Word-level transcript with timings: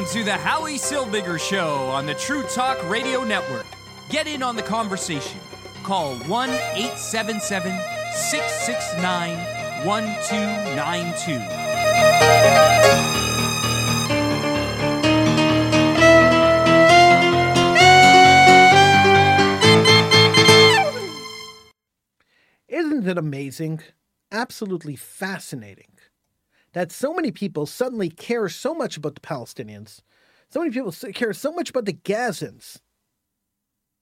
Welcome 0.00 0.18
to 0.18 0.24
the 0.24 0.32
Howie 0.32 0.78
Silbiger 0.78 1.38
Show 1.38 1.74
on 1.90 2.06
the 2.06 2.14
True 2.14 2.42
Talk 2.44 2.82
Radio 2.88 3.22
Network. 3.22 3.66
Get 4.08 4.26
in 4.26 4.42
on 4.42 4.56
the 4.56 4.62
conversation. 4.62 5.38
Call 5.82 6.14
1 6.16 6.48
877 6.48 7.78
669 8.14 9.84
1292. 9.84 11.32
Isn't 22.68 23.06
it 23.06 23.18
amazing? 23.18 23.80
Absolutely 24.32 24.96
fascinating 24.96 25.99
that 26.72 26.92
so 26.92 27.12
many 27.12 27.30
people 27.30 27.66
suddenly 27.66 28.08
care 28.08 28.48
so 28.48 28.74
much 28.74 28.96
about 28.96 29.14
the 29.14 29.20
Palestinians. 29.20 30.00
So 30.48 30.60
many 30.60 30.72
people 30.72 30.92
care 31.12 31.32
so 31.32 31.52
much 31.52 31.70
about 31.70 31.84
the 31.84 31.92
Gazans 31.92 32.80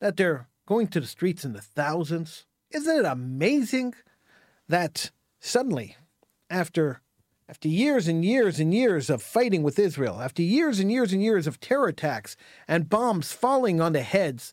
that 0.01 0.17
they're 0.17 0.49
going 0.67 0.89
to 0.89 1.01
the 1.01 1.07
streets 1.07 1.45
in 1.45 1.53
the 1.53 1.61
thousands. 1.61 2.47
Isn't 2.71 2.99
it 2.99 3.05
amazing 3.05 3.95
that 4.69 5.11
suddenly, 5.41 5.97
after 6.51 7.01
after 7.49 7.69
years 7.69 8.07
and 8.07 8.23
years 8.23 8.61
and 8.61 8.75
years 8.75 9.09
of 9.09 9.23
fighting 9.23 9.63
with 9.63 9.79
Israel, 9.79 10.21
after 10.21 10.43
years 10.43 10.79
and 10.79 10.93
years 10.93 11.15
and 11.15 11.23
years 11.23 11.47
of 11.47 11.59
terror 11.59 11.89
attacks 11.89 12.37
and 12.67 12.91
bombs 12.91 13.33
falling 13.33 13.81
on 13.81 13.95
the 13.95 14.03
heads 14.03 14.53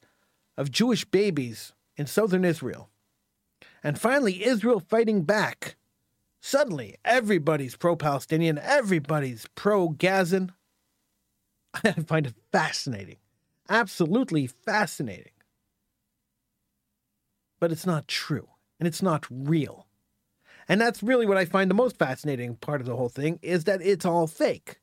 of 0.55 0.71
Jewish 0.71 1.03
babies 1.03 1.73
in 1.97 2.07
southern 2.07 2.45
Israel, 2.45 2.89
and 3.83 3.99
finally 3.99 4.45
Israel 4.45 4.79
fighting 4.79 5.23
back, 5.23 5.75
suddenly 6.45 6.95
everybody's 7.03 7.75
pro 7.75 7.95
Palestinian, 7.95 8.59
everybody's 8.59 9.47
pro 9.55 9.89
Gazan. 9.89 10.51
I 11.83 11.91
find 11.93 12.27
it 12.27 12.35
fascinating, 12.51 13.17
absolutely 13.67 14.45
fascinating. 14.45 15.31
But 17.59 17.71
it's 17.71 17.85
not 17.85 18.07
true, 18.07 18.47
and 18.79 18.87
it's 18.87 19.01
not 19.01 19.25
real. 19.29 19.87
And 20.67 20.79
that's 20.79 21.01
really 21.01 21.25
what 21.25 21.37
I 21.37 21.45
find 21.45 21.69
the 21.69 21.75
most 21.75 21.97
fascinating 21.97 22.57
part 22.57 22.79
of 22.79 22.85
the 22.87 22.95
whole 22.95 23.09
thing 23.09 23.39
is 23.41 23.63
that 23.63 23.81
it's 23.81 24.05
all 24.05 24.27
fake. 24.27 24.79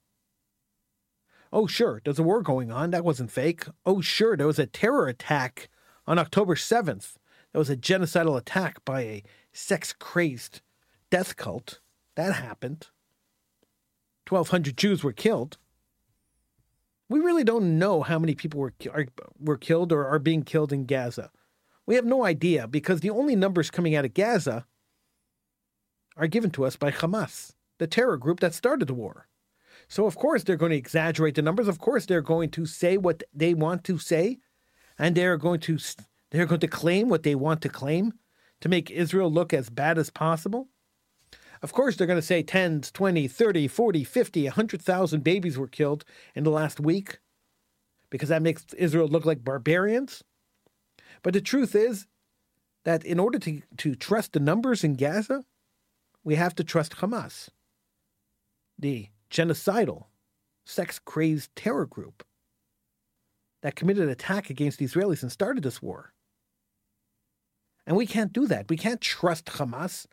Oh, 1.52 1.66
sure, 1.66 2.00
there's 2.04 2.18
a 2.18 2.24
war 2.24 2.42
going 2.42 2.72
on. 2.72 2.90
That 2.90 3.04
wasn't 3.04 3.30
fake. 3.30 3.66
Oh, 3.86 4.00
sure, 4.00 4.36
there 4.36 4.46
was 4.46 4.58
a 4.58 4.66
terror 4.66 5.06
attack 5.06 5.68
on 6.06 6.18
October 6.18 6.56
7th. 6.56 7.14
There 7.52 7.58
was 7.58 7.70
a 7.70 7.76
genocidal 7.76 8.36
attack 8.36 8.84
by 8.84 9.02
a 9.02 9.22
sex 9.52 9.92
crazed 9.92 10.60
death 11.12 11.36
cult. 11.36 11.78
That 12.16 12.32
happened. 12.32 12.88
1,200 14.26 14.78
Jews 14.78 15.04
were 15.04 15.12
killed. 15.12 15.58
We 17.10 17.20
really 17.20 17.44
don't 17.44 17.78
know 17.78 18.00
how 18.00 18.18
many 18.18 18.34
people 18.34 18.60
were, 18.60 18.72
are, 18.90 19.06
were 19.38 19.58
killed 19.58 19.92
or 19.92 20.06
are 20.06 20.18
being 20.18 20.42
killed 20.42 20.72
in 20.72 20.86
Gaza. 20.86 21.30
We 21.84 21.96
have 21.96 22.06
no 22.06 22.24
idea 22.24 22.66
because 22.66 23.00
the 23.00 23.10
only 23.10 23.36
numbers 23.36 23.70
coming 23.70 23.94
out 23.94 24.06
of 24.06 24.14
Gaza 24.14 24.64
are 26.16 26.26
given 26.26 26.50
to 26.52 26.64
us 26.64 26.76
by 26.76 26.90
Hamas, 26.90 27.52
the 27.78 27.86
terror 27.86 28.16
group 28.16 28.40
that 28.40 28.54
started 28.54 28.88
the 28.88 28.94
war. 28.94 29.28
So, 29.88 30.06
of 30.06 30.16
course, 30.16 30.44
they're 30.44 30.56
going 30.56 30.70
to 30.70 30.78
exaggerate 30.78 31.34
the 31.34 31.42
numbers. 31.42 31.68
Of 31.68 31.78
course, 31.78 32.06
they're 32.06 32.22
going 32.22 32.48
to 32.52 32.64
say 32.64 32.96
what 32.96 33.22
they 33.34 33.52
want 33.52 33.84
to 33.84 33.98
say, 33.98 34.38
and 34.98 35.14
they're 35.14 35.36
going 35.36 35.60
to 35.60 35.78
they're 36.30 36.46
going 36.46 36.60
to 36.60 36.68
claim 36.68 37.10
what 37.10 37.22
they 37.22 37.34
want 37.34 37.60
to 37.62 37.68
claim 37.68 38.14
to 38.62 38.70
make 38.70 38.90
Israel 38.90 39.30
look 39.30 39.52
as 39.52 39.68
bad 39.68 39.98
as 39.98 40.08
possible. 40.08 40.68
Of 41.62 41.72
course, 41.72 41.96
they're 41.96 42.08
going 42.08 42.18
to 42.18 42.26
say 42.26 42.42
10, 42.42 42.82
20, 42.92 43.28
30, 43.28 43.68
40, 43.68 44.04
50, 44.04 44.44
100,000 44.44 45.24
babies 45.24 45.56
were 45.56 45.68
killed 45.68 46.04
in 46.34 46.42
the 46.44 46.50
last 46.50 46.80
week 46.80 47.18
because 48.10 48.28
that 48.28 48.42
makes 48.42 48.66
Israel 48.74 49.08
look 49.08 49.24
like 49.24 49.44
barbarians. 49.44 50.24
But 51.22 51.34
the 51.34 51.40
truth 51.40 51.74
is 51.74 52.06
that 52.84 53.04
in 53.04 53.20
order 53.20 53.38
to, 53.38 53.62
to 53.78 53.94
trust 53.94 54.32
the 54.32 54.40
numbers 54.40 54.82
in 54.82 54.94
Gaza, 54.94 55.44
we 56.24 56.34
have 56.34 56.54
to 56.56 56.64
trust 56.64 56.96
Hamas, 56.96 57.48
the 58.78 59.08
genocidal, 59.30 60.06
sex 60.66 60.98
crazed 60.98 61.54
terror 61.54 61.86
group 61.86 62.24
that 63.62 63.76
committed 63.76 64.02
an 64.02 64.10
attack 64.10 64.50
against 64.50 64.78
the 64.78 64.84
Israelis 64.84 65.22
and 65.22 65.30
started 65.30 65.62
this 65.62 65.80
war. 65.80 66.12
And 67.86 67.96
we 67.96 68.06
can't 68.06 68.32
do 68.32 68.46
that. 68.48 68.68
We 68.68 68.76
can't 68.76 69.00
trust 69.00 69.46
Hamas. 69.46 70.06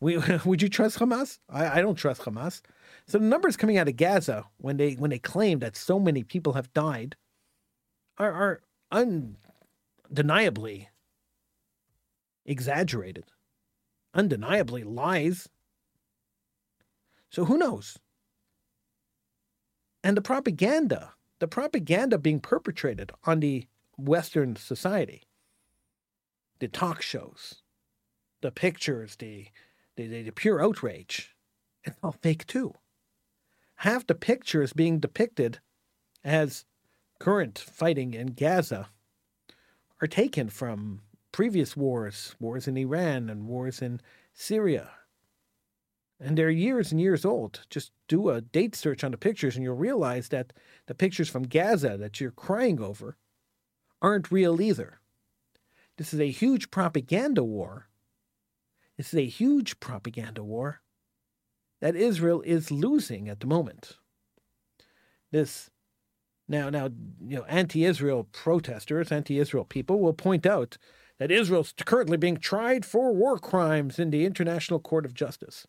We, 0.00 0.18
would 0.44 0.62
you 0.62 0.68
trust 0.68 0.98
Hamas? 0.98 1.38
I, 1.48 1.78
I 1.78 1.80
don't 1.80 1.94
trust 1.96 2.22
Hamas. 2.22 2.60
So 3.06 3.18
the 3.18 3.24
numbers 3.24 3.56
coming 3.56 3.78
out 3.78 3.88
of 3.88 3.96
Gaza 3.96 4.44
when 4.58 4.76
they 4.76 4.94
when 4.94 5.10
they 5.10 5.18
claim 5.18 5.58
that 5.58 5.76
so 5.76 5.98
many 5.98 6.22
people 6.22 6.54
have 6.54 6.72
died 6.72 7.16
are, 8.18 8.32
are 8.32 8.62
undeniably 10.10 10.88
exaggerated 12.46 13.24
undeniably 14.14 14.84
lies. 14.84 15.48
So 17.30 17.44
who 17.44 17.58
knows? 17.58 17.98
And 20.02 20.16
the 20.16 20.22
propaganda, 20.22 21.14
the 21.40 21.48
propaganda 21.48 22.18
being 22.18 22.40
perpetrated 22.40 23.10
on 23.24 23.40
the 23.40 23.66
Western 23.96 24.56
society, 24.56 25.22
the 26.60 26.68
talk 26.68 27.02
shows, 27.02 27.62
the 28.40 28.50
pictures, 28.50 29.16
the, 29.16 29.46
the, 29.96 30.22
the, 30.22 30.32
pure 30.32 30.62
outrage, 30.62 31.36
it's 31.84 31.96
all 32.02 32.12
fake 32.12 32.46
too. 32.46 32.74
Half 33.76 34.06
the 34.06 34.14
pictures 34.14 34.72
being 34.72 35.00
depicted 35.00 35.60
as 36.22 36.64
current 37.18 37.58
fighting 37.58 38.14
in 38.14 38.28
Gaza 38.28 38.88
are 40.00 40.08
taken 40.08 40.48
from 40.48 41.00
previous 41.32 41.76
wars, 41.76 42.34
wars 42.38 42.68
in 42.68 42.76
Iran 42.76 43.28
and 43.28 43.46
wars 43.46 43.82
in 43.82 44.00
Syria. 44.32 44.90
And 46.20 46.38
they're 46.38 46.50
years 46.50 46.92
and 46.92 47.00
years 47.00 47.24
old. 47.24 47.66
Just 47.68 47.90
do 48.08 48.30
a 48.30 48.40
date 48.40 48.74
search 48.74 49.02
on 49.02 49.10
the 49.10 49.18
pictures 49.18 49.56
and 49.56 49.64
you'll 49.64 49.74
realize 49.74 50.28
that 50.28 50.52
the 50.86 50.94
pictures 50.94 51.28
from 51.28 51.42
Gaza 51.44 51.96
that 51.98 52.20
you're 52.20 52.30
crying 52.30 52.80
over 52.80 53.16
aren't 54.00 54.30
real 54.30 54.60
either. 54.60 55.00
This 55.96 56.12
is 56.12 56.20
a 56.20 56.30
huge 56.30 56.70
propaganda 56.70 57.42
war. 57.42 57.88
This 58.96 59.12
is 59.12 59.18
a 59.18 59.26
huge 59.26 59.80
propaganda 59.80 60.42
war 60.42 60.80
that 61.80 61.96
Israel 61.96 62.42
is 62.42 62.70
losing 62.70 63.28
at 63.28 63.40
the 63.40 63.46
moment. 63.46 63.98
This 65.32 65.70
now 66.48 66.70
now 66.70 66.90
you 67.20 67.36
know 67.36 67.44
anti-Israel 67.44 68.28
protesters, 68.32 69.10
anti-Israel 69.10 69.64
people 69.64 70.00
will 70.00 70.12
point 70.12 70.46
out 70.46 70.78
that 71.18 71.30
Israel's 71.30 71.74
currently 71.84 72.16
being 72.16 72.36
tried 72.36 72.84
for 72.84 73.12
war 73.12 73.38
crimes 73.38 73.98
in 73.98 74.10
the 74.10 74.24
International 74.24 74.80
Court 74.80 75.04
of 75.04 75.14
Justice. 75.14 75.66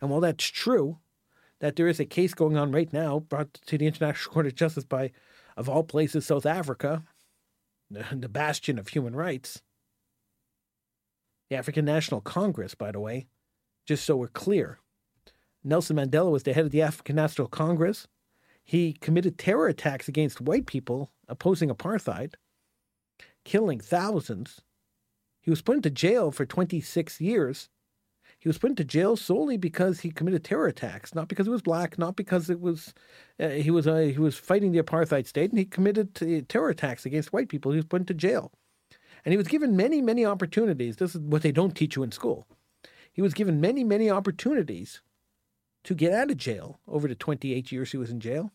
And 0.00 0.10
while 0.10 0.20
that's 0.20 0.46
true, 0.46 0.98
that 1.60 1.76
there 1.76 1.88
is 1.88 2.00
a 2.00 2.04
case 2.04 2.34
going 2.34 2.56
on 2.56 2.72
right 2.72 2.92
now 2.92 3.20
brought 3.20 3.54
to 3.54 3.78
the 3.78 3.86
International 3.86 4.32
Court 4.32 4.46
of 4.46 4.54
Justice 4.54 4.84
by, 4.84 5.12
of 5.56 5.68
all 5.68 5.82
places, 5.82 6.26
South 6.26 6.46
Africa, 6.46 7.04
the, 7.90 8.04
the 8.12 8.28
bastion 8.28 8.78
of 8.78 8.88
human 8.88 9.14
rights. 9.14 9.62
African 11.54 11.84
National 11.84 12.20
Congress, 12.20 12.74
by 12.74 12.92
the 12.92 13.00
way, 13.00 13.26
just 13.86 14.04
so 14.04 14.16
we're 14.16 14.28
clear. 14.28 14.78
Nelson 15.62 15.96
Mandela 15.96 16.30
was 16.30 16.42
the 16.42 16.52
head 16.52 16.66
of 16.66 16.70
the 16.70 16.82
African 16.82 17.16
National 17.16 17.48
Congress. 17.48 18.06
He 18.62 18.92
committed 18.94 19.38
terror 19.38 19.68
attacks 19.68 20.08
against 20.08 20.40
white 20.40 20.66
people 20.66 21.10
opposing 21.28 21.70
apartheid 21.70 22.34
killing 23.44 23.78
thousands. 23.78 24.62
He 25.40 25.50
was 25.50 25.62
put 25.62 25.76
into 25.76 25.90
jail 25.90 26.30
for 26.30 26.46
26 26.46 27.20
years. 27.20 27.68
He 28.38 28.48
was 28.48 28.58
put 28.58 28.70
into 28.70 28.84
jail 28.84 29.16
solely 29.16 29.56
because 29.56 30.00
he 30.00 30.10
committed 30.10 30.44
terror 30.44 30.66
attacks, 30.66 31.14
not 31.14 31.28
because 31.28 31.46
he 31.46 31.50
was 31.50 31.62
black, 31.62 31.98
not 31.98 32.16
because 32.16 32.50
it 32.50 32.60
was 32.60 32.92
uh, 33.40 33.48
he 33.48 33.70
was 33.70 33.86
uh, 33.86 33.96
he 33.96 34.18
was 34.18 34.36
fighting 34.36 34.72
the 34.72 34.82
apartheid 34.82 35.26
state, 35.26 35.50
and 35.50 35.58
he 35.58 35.64
committed 35.64 36.48
terror 36.48 36.68
attacks 36.68 37.06
against 37.06 37.32
white 37.32 37.48
people. 37.48 37.72
He 37.72 37.76
was 37.76 37.86
put 37.86 38.02
into 38.02 38.14
jail, 38.14 38.52
and 39.24 39.32
he 39.32 39.38
was 39.38 39.48
given 39.48 39.76
many 39.76 40.00
many 40.00 40.24
opportunities. 40.24 40.96
This 40.96 41.14
is 41.14 41.20
what 41.20 41.42
they 41.42 41.52
don't 41.52 41.76
teach 41.76 41.96
you 41.96 42.02
in 42.02 42.12
school. 42.12 42.46
He 43.12 43.22
was 43.22 43.34
given 43.34 43.60
many 43.60 43.84
many 43.84 44.10
opportunities 44.10 45.00
to 45.84 45.94
get 45.94 46.12
out 46.12 46.30
of 46.30 46.36
jail 46.36 46.80
over 46.88 47.06
the 47.06 47.14
28 47.14 47.70
years 47.70 47.92
he 47.92 47.98
was 47.98 48.10
in 48.10 48.20
jail. 48.20 48.50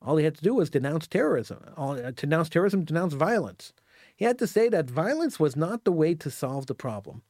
All 0.00 0.16
he 0.16 0.24
had 0.24 0.36
to 0.36 0.42
do 0.42 0.54
was 0.54 0.70
denounce 0.70 1.06
terrorism, 1.06 1.58
all, 1.76 1.92
uh, 1.92 2.12
denounce 2.12 2.48
terrorism, 2.48 2.84
denounce 2.84 3.14
violence. 3.14 3.72
He 4.14 4.24
had 4.24 4.38
to 4.38 4.46
say 4.46 4.68
that 4.68 4.90
violence 4.90 5.40
was 5.40 5.56
not 5.56 5.84
the 5.84 5.92
way 5.92 6.14
to 6.14 6.30
solve 6.30 6.66
the 6.66 6.74
problem, 6.74 7.22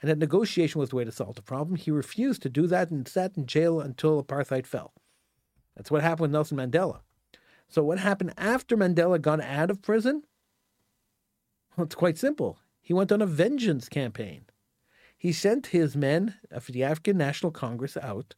and 0.00 0.10
that 0.10 0.18
negotiation 0.18 0.80
was 0.80 0.90
the 0.90 0.96
way 0.96 1.04
to 1.04 1.12
solve 1.12 1.34
the 1.34 1.42
problem. 1.42 1.76
He 1.76 1.90
refused 1.90 2.42
to 2.42 2.48
do 2.48 2.66
that 2.68 2.90
and 2.90 3.06
sat 3.08 3.36
in 3.36 3.46
jail 3.46 3.80
until 3.80 4.22
apartheid 4.22 4.66
fell. 4.66 4.92
That's 5.76 5.90
what 5.90 6.02
happened 6.02 6.20
with 6.20 6.30
Nelson 6.32 6.58
Mandela. 6.58 7.00
So, 7.68 7.82
what 7.82 7.98
happened 7.98 8.34
after 8.36 8.76
Mandela 8.76 9.20
got 9.20 9.40
out 9.40 9.70
of 9.70 9.82
prison? 9.82 10.24
Well, 11.76 11.84
it's 11.84 11.94
quite 11.94 12.18
simple. 12.18 12.58
He 12.80 12.92
went 12.92 13.12
on 13.12 13.22
a 13.22 13.26
vengeance 13.26 13.88
campaign. 13.88 14.44
He 15.16 15.32
sent 15.32 15.68
his 15.68 15.96
men 15.96 16.34
of 16.50 16.66
the 16.66 16.82
African 16.82 17.16
National 17.16 17.52
Congress 17.52 17.96
out 17.96 18.34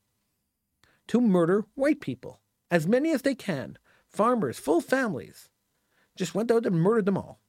to 1.08 1.20
murder 1.20 1.64
white 1.74 2.00
people, 2.00 2.40
as 2.70 2.86
many 2.86 3.12
as 3.12 3.22
they 3.22 3.34
can, 3.34 3.78
farmers, 4.06 4.58
full 4.58 4.80
families, 4.80 5.48
just 6.16 6.34
went 6.34 6.50
out 6.50 6.66
and 6.66 6.80
murdered 6.80 7.06
them 7.06 7.16
all. 7.18 7.40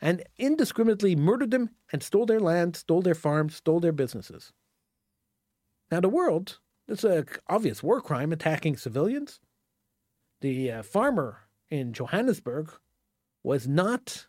And 0.00 0.24
indiscriminately 0.38 1.14
murdered 1.14 1.50
them 1.50 1.70
and 1.92 2.02
stole 2.02 2.24
their 2.24 2.40
land, 2.40 2.76
stole 2.76 3.02
their 3.02 3.14
farms, 3.14 3.56
stole 3.56 3.80
their 3.80 3.92
businesses. 3.92 4.52
Now, 5.90 6.00
the 6.00 6.08
world, 6.08 6.58
it's 6.88 7.04
an 7.04 7.26
obvious 7.48 7.82
war 7.82 8.00
crime 8.00 8.32
attacking 8.32 8.76
civilians. 8.76 9.40
The 10.40 10.70
uh, 10.72 10.82
farmer 10.82 11.48
in 11.68 11.92
Johannesburg 11.92 12.72
was 13.42 13.68
not 13.68 14.26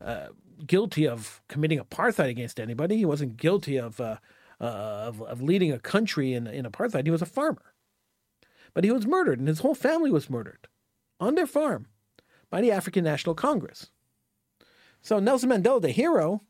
uh, 0.00 0.28
guilty 0.66 1.06
of 1.06 1.40
committing 1.48 1.78
apartheid 1.78 2.28
against 2.28 2.60
anybody. 2.60 2.96
He 2.96 3.04
wasn't 3.04 3.36
guilty 3.36 3.76
of, 3.76 4.00
uh, 4.00 4.16
uh, 4.60 4.64
of, 4.64 5.22
of 5.22 5.42
leading 5.42 5.72
a 5.72 5.78
country 5.78 6.34
in, 6.34 6.46
in 6.46 6.64
apartheid. 6.64 7.04
He 7.04 7.10
was 7.10 7.22
a 7.22 7.26
farmer. 7.26 7.74
But 8.72 8.84
he 8.84 8.90
was 8.90 9.06
murdered, 9.06 9.38
and 9.38 9.48
his 9.48 9.60
whole 9.60 9.74
family 9.74 10.10
was 10.10 10.30
murdered 10.30 10.68
on 11.18 11.34
their 11.34 11.46
farm 11.46 11.86
by 12.50 12.60
the 12.60 12.70
African 12.70 13.04
National 13.04 13.34
Congress. 13.34 13.90
So 15.02 15.18
Nelson 15.18 15.50
Mandela, 15.50 15.80
the 15.80 15.90
hero, 15.90 16.42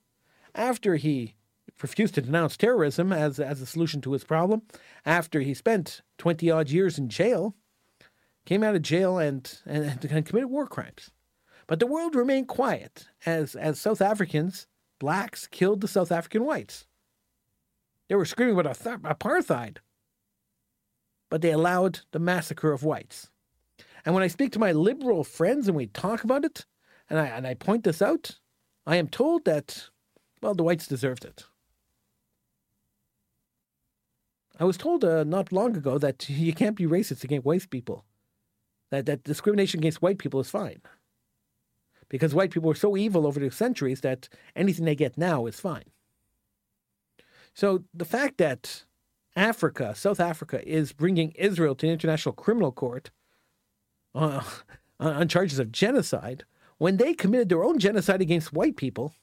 after 0.54 0.96
he 0.96 1.34
refused 1.80 2.14
to 2.14 2.20
denounce 2.20 2.56
terrorism 2.56 3.12
as, 3.12 3.40
as 3.40 3.60
a 3.60 3.66
solution 3.66 4.00
to 4.02 4.12
his 4.12 4.24
problem, 4.24 4.62
after 5.06 5.40
he 5.40 5.54
spent 5.54 6.02
20 6.18 6.50
odd 6.50 6.70
years 6.70 6.98
in 6.98 7.08
jail, 7.08 7.54
came 8.44 8.62
out 8.62 8.74
of 8.74 8.82
jail 8.82 9.18
and, 9.18 9.60
and, 9.64 10.04
and 10.04 10.26
committed 10.26 10.50
war 10.50 10.66
crimes. 10.66 11.10
But 11.70 11.78
the 11.78 11.86
world 11.86 12.16
remained 12.16 12.48
quiet 12.48 13.06
as, 13.24 13.54
as 13.54 13.80
South 13.80 14.02
Africans, 14.02 14.66
blacks, 14.98 15.46
killed 15.46 15.80
the 15.80 15.86
South 15.86 16.10
African 16.10 16.44
whites. 16.44 16.84
They 18.08 18.16
were 18.16 18.24
screaming 18.24 18.58
about 18.58 18.76
apartheid, 18.76 19.76
but 21.30 21.42
they 21.42 21.52
allowed 21.52 22.00
the 22.10 22.18
massacre 22.18 22.72
of 22.72 22.82
whites. 22.82 23.30
And 24.04 24.16
when 24.16 24.24
I 24.24 24.26
speak 24.26 24.50
to 24.54 24.58
my 24.58 24.72
liberal 24.72 25.22
friends 25.22 25.68
and 25.68 25.76
we 25.76 25.86
talk 25.86 26.24
about 26.24 26.44
it, 26.44 26.66
and 27.08 27.20
I, 27.20 27.26
and 27.26 27.46
I 27.46 27.54
point 27.54 27.84
this 27.84 28.02
out, 28.02 28.40
I 28.84 28.96
am 28.96 29.06
told 29.06 29.44
that, 29.44 29.90
well, 30.42 30.54
the 30.54 30.64
whites 30.64 30.88
deserved 30.88 31.24
it. 31.24 31.44
I 34.58 34.64
was 34.64 34.76
told 34.76 35.04
uh, 35.04 35.22
not 35.22 35.52
long 35.52 35.76
ago 35.76 35.98
that 35.98 36.28
you 36.28 36.52
can't 36.52 36.74
be 36.74 36.86
racist 36.86 37.22
against 37.22 37.46
white 37.46 37.70
people, 37.70 38.04
that, 38.90 39.06
that 39.06 39.22
discrimination 39.22 39.78
against 39.78 40.02
white 40.02 40.18
people 40.18 40.40
is 40.40 40.50
fine. 40.50 40.82
Because 42.10 42.34
white 42.34 42.50
people 42.50 42.68
were 42.68 42.74
so 42.74 42.96
evil 42.96 43.26
over 43.26 43.40
the 43.40 43.50
centuries 43.50 44.02
that 44.02 44.28
anything 44.54 44.84
they 44.84 44.94
get 44.94 45.16
now 45.16 45.46
is 45.46 45.58
fine. 45.58 45.84
So 47.54 47.84
the 47.94 48.04
fact 48.04 48.36
that 48.38 48.84
Africa, 49.36 49.94
South 49.94 50.20
Africa, 50.20 50.60
is 50.68 50.92
bringing 50.92 51.30
Israel 51.32 51.74
to 51.76 51.86
the 51.86 51.92
International 51.92 52.34
Criminal 52.34 52.72
Court 52.72 53.10
uh, 54.14 54.42
on 55.00 55.28
charges 55.28 55.58
of 55.58 55.72
genocide 55.72 56.44
when 56.78 56.96
they 56.96 57.14
committed 57.14 57.48
their 57.48 57.64
own 57.64 57.78
genocide 57.78 58.20
against 58.20 58.52
white 58.52 58.76
people 58.76 59.14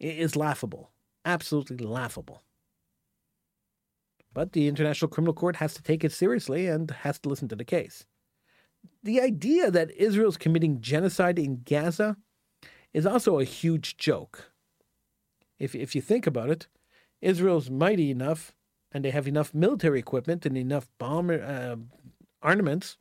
is 0.00 0.36
laughable. 0.36 0.90
Absolutely 1.24 1.86
laughable. 1.86 2.42
But 4.32 4.52
the 4.52 4.66
International 4.66 5.08
Criminal 5.08 5.34
Court 5.34 5.56
has 5.56 5.74
to 5.74 5.82
take 5.82 6.02
it 6.02 6.12
seriously 6.12 6.66
and 6.66 6.90
has 6.90 7.20
to 7.20 7.28
listen 7.28 7.46
to 7.48 7.56
the 7.56 7.64
case. 7.64 8.04
The 9.02 9.20
idea 9.20 9.70
that 9.70 9.90
Israel's 9.92 10.36
committing 10.36 10.80
genocide 10.80 11.38
in 11.38 11.62
Gaza 11.64 12.16
is 12.92 13.06
also 13.06 13.38
a 13.38 13.44
huge 13.44 13.96
joke. 13.96 14.52
If, 15.58 15.74
if 15.74 15.94
you 15.94 16.00
think 16.00 16.26
about 16.26 16.50
it, 16.50 16.68
Israel's 17.20 17.70
mighty 17.70 18.10
enough 18.10 18.54
and 18.92 19.04
they 19.04 19.10
have 19.10 19.26
enough 19.26 19.52
military 19.52 19.98
equipment 19.98 20.46
and 20.46 20.56
enough 20.56 20.88
bomb 20.98 21.30
uh, 21.30 21.76
armaments 22.42 22.96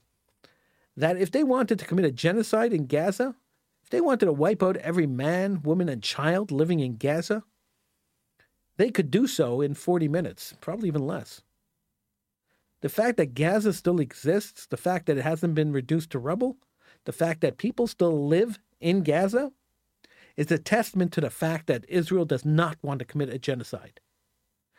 that 0.97 1.18
if 1.18 1.31
they 1.31 1.44
wanted 1.44 1.80
to 1.80 1.85
commit 1.85 2.06
a 2.06 2.12
genocide 2.12 2.74
in 2.74 2.88
Gaza, 2.88 3.35
if 3.83 3.89
they 3.89 4.01
wanted 4.01 4.25
to 4.25 4.33
wipe 4.33 4.63
out 4.63 4.77
every 4.77 5.07
man, 5.07 5.62
woman, 5.62 5.89
and 5.89 6.01
child 6.01 6.51
living 6.51 6.80
in 6.80 6.97
Gaza, 6.97 7.44
they 8.77 8.89
could 8.89 9.12
do 9.12 9.27
so 9.27 9.62
in 9.62 9.74
40 9.74 10.07
minutes, 10.07 10.56
probably 10.62 10.88
even 10.88 11.06
less. 11.06 11.41
The 12.83 12.89
fact 12.89 13.18
that 13.18 13.33
Gaza 13.33 13.74
still 13.74 14.00
exists, 14.00 14.68
the 14.68 14.77
fact 14.77 15.07
that 15.07 15.18
it 15.18 15.24
hasn't 15.24 15.56
been 15.56 15.74
reduced 15.74 16.12
to 16.12 16.19
rubble, 16.19 16.57
the 17.06 17.12
fact 17.12 17.41
that 17.41 17.57
people 17.57 17.88
still 17.88 18.27
live 18.27 18.59
in 18.80 19.01
Gaza, 19.01 19.51
is 20.38 20.51
a 20.51 20.59
testament 20.59 21.12
to 21.13 21.21
the 21.21 21.31
fact 21.31 21.65
that 21.68 21.85
Israel 21.89 22.25
does 22.25 22.45
not 22.45 22.77
want 22.83 23.00
to 23.00 23.06
commit 23.06 23.30
a 23.30 23.39
genocide. 23.39 24.00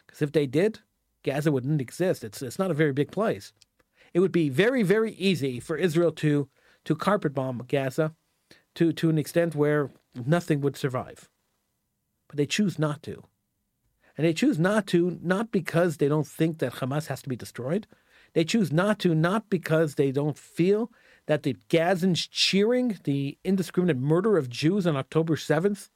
Because 0.06 0.22
if 0.22 0.30
they 0.30 0.46
did, 0.46 0.78
Gaza 1.24 1.50
wouldn't 1.50 1.80
exist. 1.80 2.22
It's, 2.22 2.42
it's 2.42 2.58
not 2.58 2.70
a 2.70 2.74
very 2.74 2.92
big 2.92 3.10
place 3.10 3.52
it 4.14 4.20
would 4.20 4.32
be 4.32 4.48
very, 4.48 4.82
very 4.82 5.12
easy 5.12 5.60
for 5.60 5.76
Israel 5.76 6.12
to 6.12 6.48
to 6.84 6.94
carpet 6.94 7.34
bomb 7.34 7.62
Gaza 7.66 8.14
to, 8.74 8.92
to 8.92 9.08
an 9.08 9.16
extent 9.16 9.54
where 9.54 9.90
nothing 10.14 10.60
would 10.60 10.76
survive. 10.76 11.30
But 12.28 12.36
they 12.36 12.44
choose 12.46 12.78
not 12.78 13.02
to. 13.04 13.24
And 14.16 14.26
they 14.26 14.32
choose 14.32 14.58
not 14.58 14.86
to, 14.88 15.18
not 15.22 15.50
because 15.50 15.96
they 15.96 16.08
don't 16.08 16.26
think 16.26 16.58
that 16.58 16.74
Hamas 16.74 17.06
has 17.08 17.22
to 17.22 17.28
be 17.28 17.36
destroyed. 17.36 17.86
They 18.32 18.44
choose 18.44 18.72
not 18.72 18.98
to, 19.00 19.14
not 19.14 19.50
because 19.50 19.94
they 19.94 20.12
don't 20.12 20.38
feel 20.38 20.90
that 21.26 21.42
the 21.42 21.56
Gazans 21.68 22.28
cheering 22.30 22.98
the 23.04 23.38
indiscriminate 23.44 23.96
murder 23.96 24.36
of 24.36 24.48
Jews 24.48 24.86
on 24.86 24.96
October 24.96 25.36
7th 25.36 25.88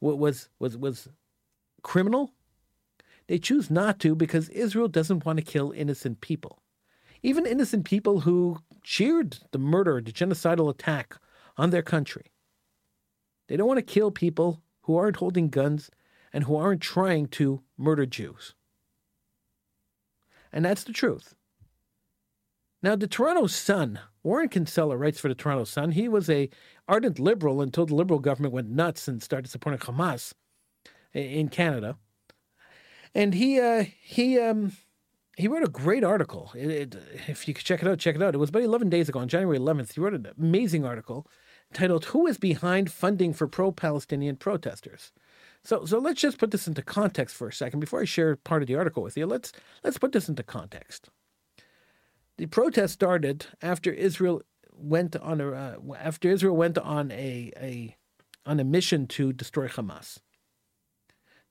was, 0.00 0.48
was, 0.58 0.76
was 0.76 1.08
criminal. 1.82 2.32
They 3.26 3.38
choose 3.38 3.70
not 3.70 3.98
to 4.00 4.14
because 4.14 4.48
Israel 4.50 4.88
doesn't 4.88 5.24
want 5.24 5.38
to 5.38 5.44
kill 5.44 5.72
innocent 5.72 6.20
people 6.20 6.60
even 7.24 7.46
innocent 7.46 7.86
people 7.86 8.20
who 8.20 8.58
cheered 8.82 9.38
the 9.50 9.58
murder, 9.58 10.00
the 10.00 10.12
genocidal 10.12 10.68
attack 10.68 11.16
on 11.56 11.70
their 11.70 11.82
country. 11.82 12.30
They 13.48 13.56
don't 13.56 13.66
want 13.66 13.78
to 13.78 13.94
kill 13.94 14.10
people 14.10 14.60
who 14.82 14.96
aren't 14.96 15.16
holding 15.16 15.48
guns 15.48 15.90
and 16.34 16.44
who 16.44 16.56
aren't 16.56 16.80
trying 16.80 17.28
to 17.28 17.62
murder 17.78 18.04
Jews. 18.04 18.54
And 20.52 20.64
that's 20.64 20.82
the 20.82 20.92
truth. 20.92 21.36
Now, 22.82 22.96
the 22.96 23.06
Toronto 23.06 23.46
Sun, 23.46 24.00
Warren 24.24 24.48
Kinsella 24.48 24.96
writes 24.96 25.20
for 25.20 25.28
the 25.28 25.34
Toronto 25.36 25.64
Sun. 25.64 25.92
He 25.92 26.08
was 26.08 26.28
a 26.28 26.50
ardent 26.88 27.18
liberal 27.20 27.62
until 27.62 27.86
the 27.86 27.94
liberal 27.94 28.18
government 28.18 28.52
went 28.52 28.68
nuts 28.68 29.06
and 29.06 29.22
started 29.22 29.48
supporting 29.48 29.80
Hamas 29.80 30.34
in 31.14 31.48
Canada. 31.48 31.96
And 33.14 33.32
he 33.32 33.60
uh, 33.60 33.84
he 34.02 34.38
um, 34.40 34.72
he 35.36 35.46
wrote 35.46 35.62
a 35.62 35.70
great 35.70 36.02
article. 36.02 36.50
It, 36.54 36.70
it, 36.70 36.96
if 37.28 37.46
you 37.46 37.54
could 37.54 37.64
check 37.64 37.80
it 37.80 37.88
out, 37.88 38.00
check 38.00 38.16
it 38.16 38.22
out. 38.22 38.34
It 38.34 38.38
was 38.38 38.50
about 38.50 38.62
11 38.64 38.90
days 38.90 39.08
ago 39.08 39.20
on 39.20 39.28
January 39.28 39.58
11th. 39.58 39.94
He 39.94 40.00
wrote 40.00 40.14
an 40.14 40.26
amazing 40.36 40.84
article 40.84 41.28
titled 41.72 42.06
Who 42.06 42.26
is 42.26 42.38
Behind 42.38 42.90
Funding 42.90 43.32
for 43.32 43.46
Pro 43.46 43.70
Palestinian 43.70 44.36
Protesters? 44.36 45.12
So, 45.64 45.86
so 45.86 45.98
let's 45.98 46.20
just 46.20 46.38
put 46.38 46.50
this 46.50 46.68
into 46.68 46.82
context 46.82 47.34
for 47.34 47.48
a 47.48 47.52
second 47.52 47.80
before 47.80 48.02
I 48.02 48.04
share 48.04 48.36
part 48.36 48.62
of 48.62 48.68
the 48.68 48.74
article 48.74 49.02
with 49.02 49.16
you. 49.16 49.26
Let's 49.26 49.52
let's 49.82 49.98
put 49.98 50.12
this 50.12 50.28
into 50.28 50.42
context. 50.42 51.08
The 52.36 52.46
protest 52.46 52.94
started 52.94 53.46
after 53.62 53.90
Israel 53.90 54.42
went 54.72 55.16
on 55.16 55.40
a 55.40 55.52
uh, 55.52 55.76
after 55.98 56.30
Israel 56.30 56.56
went 56.56 56.76
on 56.76 57.10
a, 57.12 57.50
a 57.56 57.96
on 58.44 58.60
a 58.60 58.64
mission 58.64 59.06
to 59.06 59.32
destroy 59.32 59.68
Hamas. 59.68 60.18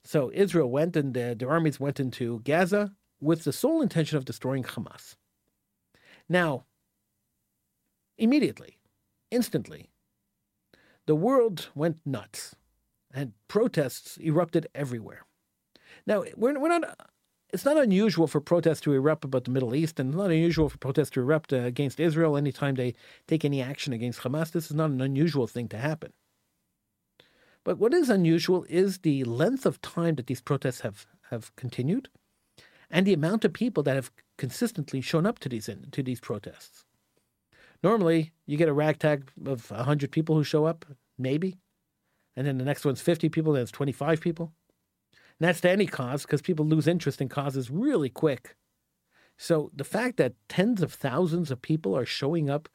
So 0.04 0.30
Israel 0.34 0.70
went 0.70 0.96
and 0.96 1.14
the, 1.14 1.36
their 1.38 1.50
armies 1.50 1.80
went 1.80 2.00
into 2.00 2.42
Gaza 2.42 2.92
with 3.20 3.46
the 3.46 3.54
sole 3.54 3.82
intention 3.82 4.18
of 4.18 4.26
destroying 4.26 4.64
Hamas. 4.64 5.16
Now, 6.28 6.66
immediately, 8.18 8.80
instantly, 9.32 9.90
the 11.06 11.16
world 11.16 11.70
went 11.74 11.98
nuts 12.06 12.56
and 13.14 13.34
protests 13.48 14.18
erupted 14.18 14.68
everywhere. 14.74 15.26
Now, 16.06 16.24
we're, 16.36 16.60
we're 16.60 16.80
not, 16.80 17.00
it's 17.52 17.66
not 17.66 17.78
unusual 17.78 18.28
for 18.28 18.42
protests 18.42 18.82
to 18.82 18.94
erupt 18.94 19.24
about 19.24 19.46
the 19.46 19.52
Middle 19.52 19.76
East, 19.76 20.00
and 20.00 20.10
it's 20.10 20.18
not 20.18 20.32
unusual 20.32 20.70
for 20.70 20.78
protests 20.78 21.12
to 21.12 21.22
erupt 21.22 21.54
uh, 21.54 21.58
against 21.58 22.00
Israel 22.00 22.36
anytime 22.36 22.76
they 22.76 22.96
take 23.28 23.46
any 23.46 23.62
action 23.62 23.94
against 23.94 24.22
Hamas. 24.22 24.52
This 24.52 24.66
is 24.66 24.76
not 24.76 24.90
an 24.90 25.02
unusual 25.02 25.48
thing 25.48 25.68
to 25.70 25.78
happen. 25.78 26.14
But 27.64 27.78
what 27.78 27.94
is 27.94 28.10
unusual 28.10 28.66
is 28.68 29.00
the 29.00 29.24
length 29.24 29.66
of 29.66 29.82
time 29.82 30.16
that 30.16 30.28
these 30.28 30.42
protests 30.42 30.82
have, 30.82 31.06
have 31.30 31.56
continued 31.56 32.10
and 32.94 33.08
the 33.08 33.14
amount 33.14 33.44
of 33.44 33.52
people 33.54 33.84
that 33.84 33.96
have 33.96 34.12
consistently 34.38 35.02
shown 35.02 35.26
up 35.26 35.40
to 35.40 35.50
these 35.50 35.70
to 35.92 36.04
these 36.04 36.20
protests. 36.20 36.86
Normally, 37.82 38.32
you 38.46 38.56
get 38.56 38.70
a 38.70 38.74
ragtag 38.74 39.30
of 39.46 39.70
100 39.72 40.12
people 40.12 40.36
who 40.36 40.44
show 40.44 40.66
up, 40.66 40.86
maybe, 41.18 41.58
and 42.36 42.48
then 42.48 42.58
the 42.58 42.66
next 42.66 42.86
one's 42.86 43.02
50 43.02 43.30
people, 43.30 43.54
then 43.54 43.64
it's 43.64 43.72
25 43.72 44.22
people. 44.22 44.54
And 45.40 45.48
that's 45.48 45.62
to 45.62 45.70
any 45.70 45.86
cause 45.86 46.24
because 46.24 46.42
people 46.42 46.66
lose 46.66 46.88
interest 46.88 47.22
in 47.22 47.30
causes 47.30 47.70
really 47.70 48.10
quick. 48.10 48.56
So 49.38 49.72
the 49.76 49.84
fact 49.84 50.18
that 50.18 50.36
tens 50.48 50.82
of 50.82 50.94
thousands 50.94 51.52
of 51.52 51.62
people 51.62 51.98
are 51.98 52.06
showing 52.06 52.50
up 52.50 52.70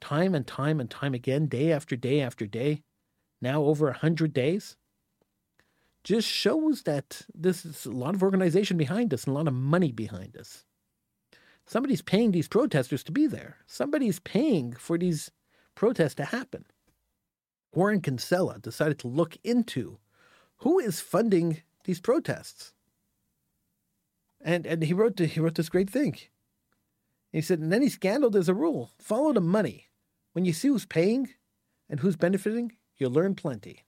time 0.00 0.34
and 0.34 0.46
time 0.46 0.80
and 0.80 0.90
time 0.90 1.14
again, 1.14 1.46
day 1.46 1.72
after 1.72 1.96
day 1.96 2.20
after 2.20 2.46
day, 2.46 2.82
now 3.40 3.62
over 3.62 3.86
100 3.86 4.32
days, 4.32 4.76
just 6.04 6.28
shows 6.28 6.82
that 6.82 7.22
this 7.34 7.64
is 7.64 7.84
a 7.84 7.90
lot 7.90 8.14
of 8.14 8.22
organization 8.22 8.76
behind 8.76 9.12
us 9.12 9.24
and 9.24 9.34
a 9.34 9.38
lot 9.38 9.48
of 9.48 9.54
money 9.54 9.92
behind 9.92 10.36
us. 10.36 10.64
Somebody's 11.66 12.02
paying 12.02 12.30
these 12.30 12.48
protesters 12.48 13.04
to 13.04 13.12
be 13.12 13.26
there. 13.26 13.58
Somebody's 13.66 14.20
paying 14.20 14.72
for 14.72 14.96
these 14.96 15.30
protests 15.74 16.14
to 16.14 16.24
happen. 16.24 16.64
Warren 17.78 18.00
Kinsella 18.00 18.58
decided 18.58 18.98
to 18.98 19.06
look 19.06 19.36
into 19.44 19.98
who 20.62 20.80
is 20.80 21.00
funding 21.00 21.62
these 21.84 22.00
protests. 22.00 22.72
And 24.40 24.66
and 24.66 24.82
he 24.82 24.92
wrote 24.92 25.16
he 25.20 25.38
wrote 25.38 25.54
this 25.54 25.68
great 25.68 25.88
thing. 25.88 26.16
He 27.30 27.40
said, 27.40 27.60
in 27.60 27.72
any 27.72 27.88
scandal, 27.88 28.30
there's 28.30 28.48
a 28.48 28.62
rule: 28.66 28.90
follow 28.98 29.32
the 29.32 29.40
money. 29.40 29.86
When 30.32 30.44
you 30.44 30.52
see 30.52 30.66
who's 30.66 30.86
paying 30.86 31.28
and 31.88 32.00
who's 32.00 32.16
benefiting, 32.16 32.72
you'll 32.96 33.12
learn 33.12 33.36
plenty. 33.36 33.84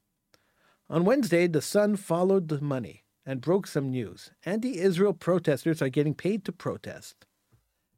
On 0.88 1.04
Wednesday, 1.04 1.48
the 1.48 1.60
Sun 1.60 1.96
followed 1.96 2.46
the 2.46 2.60
money 2.60 3.02
and 3.26 3.40
broke 3.40 3.66
some 3.66 3.90
news. 3.90 4.30
Anti-Israel 4.44 5.14
protesters 5.14 5.82
are 5.82 5.88
getting 5.88 6.14
paid 6.14 6.44
to 6.44 6.52
protest. 6.52 7.26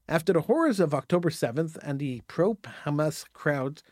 After 0.08 0.32
the 0.32 0.46
horrors 0.48 0.80
of 0.80 0.94
October 0.94 1.28
7th 1.28 1.76
and 1.82 1.98
the 1.98 2.22
pro-Hamas 2.28 3.26
crowds 3.34 3.82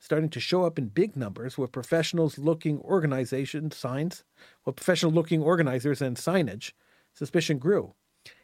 starting 0.00 0.30
to 0.30 0.40
show 0.40 0.64
up 0.64 0.78
in 0.78 0.88
big 0.88 1.14
numbers 1.14 1.56
with 1.58 1.70
professionals 1.70 2.38
looking 2.38 2.80
organization 2.80 3.70
signs, 3.70 4.24
with 4.64 4.74
professional 4.74 5.12
looking 5.12 5.42
organizers 5.42 6.00
and 6.00 6.16
signage, 6.16 6.72
suspicion 7.12 7.58
grew. 7.58 7.94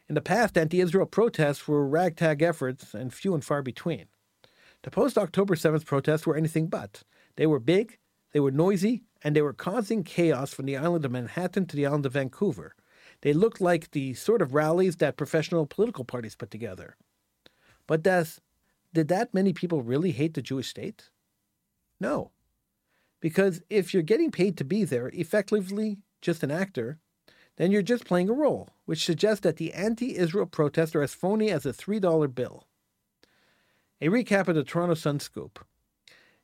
In 0.07 0.15
the 0.15 0.21
past, 0.21 0.57
anti 0.57 0.79
Israel 0.79 1.07
protests 1.07 1.67
were 1.67 1.85
ragtag 1.85 2.41
efforts 2.41 2.93
and 2.93 3.13
few 3.13 3.33
and 3.33 3.43
far 3.43 3.61
between. 3.61 4.05
The 4.83 4.91
post 4.91 5.17
October 5.17 5.55
7th 5.55 5.85
protests 5.85 6.25
were 6.25 6.37
anything 6.37 6.67
but. 6.67 7.03
They 7.35 7.47
were 7.47 7.59
big, 7.59 7.97
they 8.31 8.39
were 8.39 8.51
noisy, 8.51 9.03
and 9.23 9.35
they 9.35 9.41
were 9.41 9.53
causing 9.53 10.03
chaos 10.03 10.53
from 10.53 10.65
the 10.65 10.77
island 10.77 11.05
of 11.05 11.11
Manhattan 11.11 11.65
to 11.65 11.75
the 11.75 11.87
island 11.87 12.05
of 12.05 12.13
Vancouver. 12.13 12.75
They 13.21 13.33
looked 13.33 13.59
like 13.59 13.91
the 13.91 14.13
sort 14.13 14.43
of 14.43 14.53
rallies 14.53 14.97
that 14.97 15.17
professional 15.17 15.65
political 15.65 16.05
parties 16.05 16.35
put 16.35 16.51
together. 16.51 16.95
But 17.87 18.03
does, 18.03 18.41
did 18.93 19.07
that 19.07 19.33
many 19.33 19.53
people 19.53 19.81
really 19.81 20.11
hate 20.11 20.35
the 20.35 20.41
Jewish 20.41 20.69
state? 20.69 21.09
No. 21.99 22.31
Because 23.19 23.61
if 23.69 23.93
you're 23.93 24.03
getting 24.03 24.31
paid 24.31 24.57
to 24.57 24.63
be 24.63 24.83
there, 24.83 25.09
effectively 25.09 25.97
just 26.21 26.43
an 26.43 26.51
actor, 26.51 26.99
then 27.57 27.71
you're 27.71 27.81
just 27.81 28.05
playing 28.05 28.29
a 28.29 28.33
role, 28.33 28.69
which 28.85 29.05
suggests 29.05 29.41
that 29.41 29.57
the 29.57 29.73
anti 29.73 30.15
Israel 30.15 30.45
protests 30.45 30.95
are 30.95 31.01
as 31.01 31.13
phony 31.13 31.49
as 31.49 31.65
a 31.65 31.73
$3 31.73 32.33
bill. 32.33 32.67
A 33.99 34.09
recap 34.09 34.47
of 34.47 34.55
the 34.55 34.63
Toronto 34.63 34.93
Sun 34.93 35.19
scoop. 35.19 35.65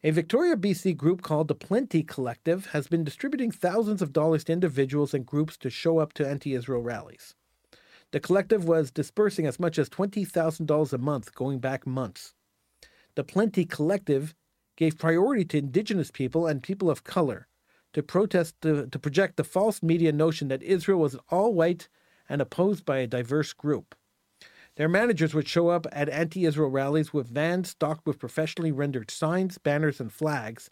A 0.03 0.09
Victoria, 0.09 0.57
BC 0.57 0.97
group 0.97 1.21
called 1.21 1.47
the 1.47 1.55
Plenty 1.55 2.03
Collective 2.03 2.67
has 2.67 2.87
been 2.87 3.03
distributing 3.03 3.51
thousands 3.51 4.01
of 4.01 4.11
dollars 4.11 4.43
to 4.45 4.51
individuals 4.51 5.13
and 5.13 5.25
groups 5.25 5.55
to 5.57 5.69
show 5.69 5.99
up 5.99 6.13
to 6.13 6.27
anti 6.27 6.53
Israel 6.53 6.81
rallies. 6.81 7.35
The 8.11 8.19
collective 8.19 8.65
was 8.65 8.91
dispersing 8.91 9.45
as 9.45 9.59
much 9.59 9.79
as 9.79 9.89
$20,000 9.89 10.93
a 10.93 10.97
month 10.97 11.33
going 11.33 11.59
back 11.59 11.87
months. 11.87 12.33
The 13.15 13.23
Plenty 13.23 13.65
Collective 13.65 14.35
gave 14.75 14.97
priority 14.97 15.45
to 15.45 15.57
Indigenous 15.57 16.11
people 16.11 16.47
and 16.47 16.63
people 16.63 16.89
of 16.89 17.03
color 17.03 17.47
to 17.93 18.03
protest 18.03 18.55
the, 18.61 18.87
to 18.87 18.99
project 18.99 19.37
the 19.37 19.43
false 19.43 19.83
media 19.83 20.11
notion 20.11 20.47
that 20.47 20.63
Israel 20.63 20.99
was 20.99 21.15
all 21.29 21.53
white 21.53 21.87
and 22.27 22.41
opposed 22.41 22.85
by 22.85 22.97
a 22.97 23.07
diverse 23.07 23.53
group. 23.53 23.95
Their 24.75 24.89
managers 24.89 25.35
would 25.35 25.47
show 25.47 25.69
up 25.69 25.85
at 25.91 26.09
anti-Israel 26.09 26.69
rallies 26.69 27.13
with 27.13 27.27
vans 27.27 27.69
stocked 27.69 28.07
with 28.07 28.17
professionally 28.17 28.71
rendered 28.71 29.11
signs, 29.11 29.59
banners, 29.59 29.99
and 29.99 30.11
flags, 30.11 30.71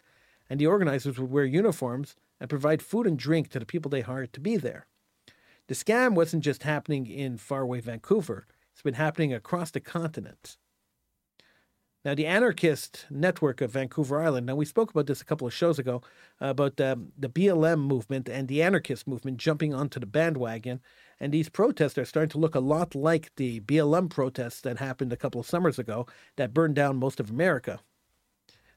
and 0.50 0.60
the 0.60 0.66
organizers 0.66 1.18
would 1.18 1.30
wear 1.30 1.44
uniforms 1.44 2.16
and 2.40 2.50
provide 2.50 2.82
food 2.82 3.06
and 3.06 3.16
drink 3.16 3.48
to 3.50 3.60
the 3.60 3.66
people 3.66 3.88
they 3.88 4.00
hired 4.00 4.32
to 4.32 4.40
be 4.40 4.56
there. 4.56 4.86
The 5.68 5.74
scam 5.74 6.14
wasn't 6.14 6.42
just 6.42 6.64
happening 6.64 7.06
in 7.06 7.38
faraway 7.38 7.80
Vancouver; 7.80 8.48
it's 8.72 8.82
been 8.82 8.94
happening 8.94 9.32
across 9.32 9.70
the 9.70 9.80
continent. 9.80 10.56
Now, 12.04 12.16
the 12.16 12.26
anarchist 12.26 13.06
network 13.10 13.60
of 13.60 13.70
Vancouver 13.70 14.20
Island, 14.20 14.46
now 14.46 14.56
we 14.56 14.64
spoke 14.64 14.90
about 14.90 15.06
this 15.06 15.20
a 15.20 15.24
couple 15.24 15.46
of 15.46 15.54
shows 15.54 15.78
ago 15.78 16.02
uh, 16.40 16.46
about 16.46 16.80
um, 16.80 17.12
the 17.16 17.28
BLM 17.28 17.78
movement 17.78 18.28
and 18.28 18.48
the 18.48 18.60
anarchist 18.60 19.06
movement 19.06 19.36
jumping 19.36 19.72
onto 19.72 20.00
the 20.00 20.06
bandwagon. 20.06 20.80
And 21.20 21.32
these 21.32 21.48
protests 21.48 21.96
are 21.98 22.04
starting 22.04 22.30
to 22.30 22.38
look 22.38 22.56
a 22.56 22.60
lot 22.60 22.96
like 22.96 23.30
the 23.36 23.60
BLM 23.60 24.10
protests 24.10 24.62
that 24.62 24.78
happened 24.78 25.12
a 25.12 25.16
couple 25.16 25.40
of 25.40 25.46
summers 25.46 25.78
ago 25.78 26.08
that 26.36 26.52
burned 26.52 26.74
down 26.74 26.96
most 26.96 27.20
of 27.20 27.30
America. 27.30 27.78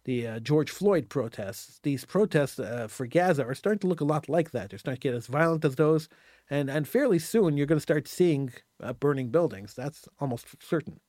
The 0.03 0.27
uh, 0.27 0.39
George 0.39 0.69
Floyd 0.69 1.09
protests, 1.09 1.79
these 1.81 2.05
protests 2.05 2.59
uh, 2.59 2.87
for 2.87 3.07
Gaza 3.07 3.43
are 3.43 3.55
starting 3.55 3.79
to 3.79 3.87
look 3.87 4.01
a 4.01 4.05
lot 4.05 4.29
like 4.29 4.51
that. 4.51 4.69
They're 4.69 4.77
starting 4.77 5.01
to 5.01 5.07
get 5.07 5.15
as 5.15 5.25
violent 5.25 5.65
as 5.65 5.77
those. 5.77 6.09
And, 6.47 6.69
and 6.69 6.87
fairly 6.87 7.17
soon, 7.17 7.57
you're 7.57 7.65
going 7.65 7.77
to 7.77 7.81
start 7.81 8.07
seeing 8.07 8.53
uh, 8.79 8.93
burning 8.93 9.29
buildings. 9.29 9.73
That's 9.73 10.07
almost 10.19 10.45
certain. 10.61 10.99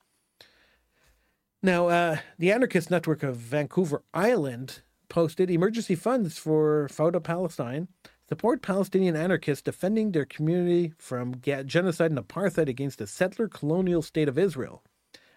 Now, 1.66 1.88
uh, 1.88 2.18
the 2.38 2.52
anarchist 2.52 2.92
network 2.92 3.24
of 3.24 3.34
Vancouver 3.38 4.04
Island 4.14 4.82
posted 5.08 5.50
emergency 5.50 5.96
funds 5.96 6.38
for 6.38 6.88
Fauda 6.92 7.20
Palestine 7.20 7.88
support 8.28 8.62
Palestinian 8.62 9.16
anarchists 9.16 9.64
defending 9.64 10.12
their 10.12 10.26
community 10.26 10.92
from 10.96 11.40
genocide 11.40 12.12
and 12.12 12.20
apartheid 12.20 12.68
against 12.68 12.98
the 13.00 13.06
settler 13.08 13.48
colonial 13.48 14.00
state 14.00 14.28
of 14.28 14.38
Israel. 14.38 14.84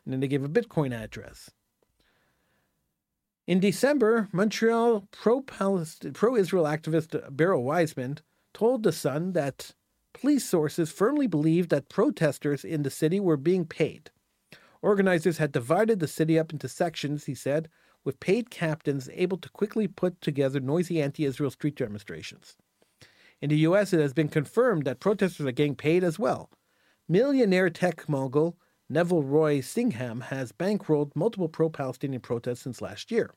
And 0.05 0.13
then 0.13 0.19
they 0.19 0.27
gave 0.27 0.43
a 0.43 0.47
Bitcoin 0.47 0.93
address. 0.93 1.49
In 3.47 3.59
December, 3.59 4.29
Montreal 4.31 5.07
pro 5.11 5.41
Israel 6.35 6.65
activist 6.65 7.35
Beryl 7.35 7.63
Wajsman 7.63 8.19
told 8.53 8.83
The 8.83 8.91
Sun 8.91 9.33
that 9.33 9.73
police 10.13 10.47
sources 10.47 10.91
firmly 10.91 11.25
believed 11.25 11.71
that 11.71 11.89
protesters 11.89 12.63
in 12.63 12.83
the 12.83 12.91
city 12.91 13.19
were 13.19 13.35
being 13.35 13.65
paid 13.65 14.11
Organizers 14.81 15.37
had 15.37 15.51
divided 15.51 15.99
the 15.99 16.07
city 16.07 16.39
up 16.39 16.53
into 16.53 16.67
sections, 16.67 17.25
he 17.25 17.35
said, 17.35 17.69
with 18.03 18.19
paid 18.19 18.49
captains 18.49 19.09
able 19.13 19.37
to 19.37 19.49
quickly 19.49 19.87
put 19.87 20.21
together 20.21 20.59
noisy 20.59 21.01
anti 21.01 21.25
Israel 21.25 21.51
street 21.51 21.75
demonstrations. 21.75 22.55
In 23.41 23.49
the 23.49 23.57
U.S., 23.57 23.93
it 23.93 23.99
has 23.99 24.13
been 24.13 24.29
confirmed 24.29 24.85
that 24.85 24.99
protesters 24.99 25.45
are 25.45 25.51
getting 25.51 25.75
paid 25.75 26.03
as 26.03 26.17
well. 26.17 26.49
Millionaire 27.07 27.69
tech 27.69 28.07
mogul 28.07 28.57
Neville 28.89 29.23
Roy 29.23 29.59
Singham 29.61 30.21
has 30.21 30.51
bankrolled 30.51 31.15
multiple 31.15 31.49
pro 31.49 31.69
Palestinian 31.69 32.21
protests 32.21 32.61
since 32.61 32.81
last 32.81 33.11
year. 33.11 33.33